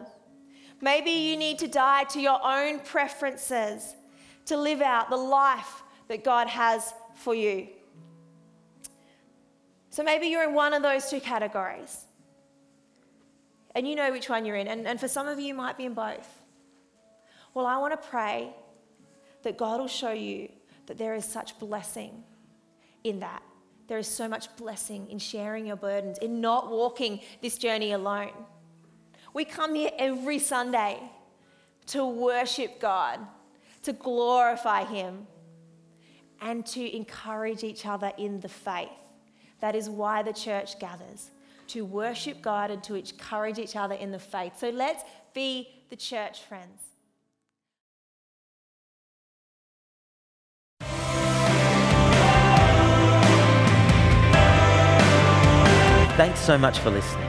Maybe 0.82 1.12
you 1.12 1.36
need 1.38 1.60
to 1.60 1.68
die 1.68 2.06
to 2.06 2.22
your 2.22 2.40
own 2.44 2.80
preferences 2.80 3.96
to 4.46 4.58
live 4.58 4.82
out 4.82 5.10
the 5.10 5.18
life 5.18 5.84
that 6.08 6.24
God 6.24 6.48
has 6.48 6.94
for 7.16 7.36
you. 7.36 7.68
So 9.90 10.04
maybe 10.04 10.28
you're 10.28 10.44
in 10.44 10.54
one 10.54 10.74
of 10.74 10.82
those 10.82 11.10
two 11.10 11.20
categories. 11.20 12.06
And 13.76 13.88
you 13.88 13.96
know 13.96 14.12
which 14.12 14.30
one 14.30 14.46
you're 14.46 14.56
in. 14.56 14.68
And, 14.68 14.88
and 14.88 15.00
for 15.00 15.08
some 15.08 15.28
of 15.28 15.40
you, 15.40 15.48
you 15.48 15.54
might 15.54 15.78
be 15.78 15.86
in 15.86 15.94
both. 15.94 16.28
Well, 17.54 17.66
I 17.66 17.78
want 17.78 18.00
to 18.00 18.10
pray 18.10 18.50
that 19.44 19.58
God 19.58 19.80
will 19.80 19.88
show 19.88 20.12
you 20.12 20.50
that 20.86 20.98
there 20.98 21.14
is 21.14 21.26
such 21.26 21.58
blessing 21.60 22.24
in 23.04 23.20
that. 23.20 23.44
There 23.88 23.98
is 23.98 24.08
so 24.08 24.28
much 24.28 24.56
blessing 24.58 25.10
in 25.10 25.20
sharing 25.20 25.66
your 25.66 25.76
burdens, 25.76 26.18
in 26.20 26.42
not 26.42 26.70
walking 26.70 27.22
this 27.42 27.58
journey 27.58 27.92
alone. 27.92 28.32
We 29.34 29.46
come 29.46 29.76
here 29.76 29.92
every 29.98 30.40
Sunday 30.40 31.00
to 31.88 32.06
worship 32.06 32.80
God, 32.80 33.20
to 33.84 33.94
glorify 33.94 34.84
Him, 34.86 35.28
and 36.42 36.66
to 36.68 36.96
encourage 36.96 37.64
each 37.64 37.86
other 37.86 38.12
in 38.18 38.40
the 38.40 38.50
faith. 38.50 38.90
That 39.62 39.76
is 39.76 39.90
why 39.90 40.24
the 40.24 40.34
church 40.34 40.80
gathers 40.80 41.32
to 41.68 41.86
worship 41.86 42.42
God 42.42 42.72
and 42.72 42.84
to 42.84 42.96
encourage 42.96 43.60
each 43.60 43.76
other 43.76 43.94
in 43.94 44.12
the 44.12 44.20
faith. 44.20 44.54
So 44.58 44.70
let's 44.70 45.04
be 45.34 45.68
the 45.90 45.96
church, 45.96 46.42
friends. 46.42 46.82
Thanks 56.18 56.40
so 56.42 56.58
much 56.58 56.80
for 56.80 56.90
listening. 56.90 57.29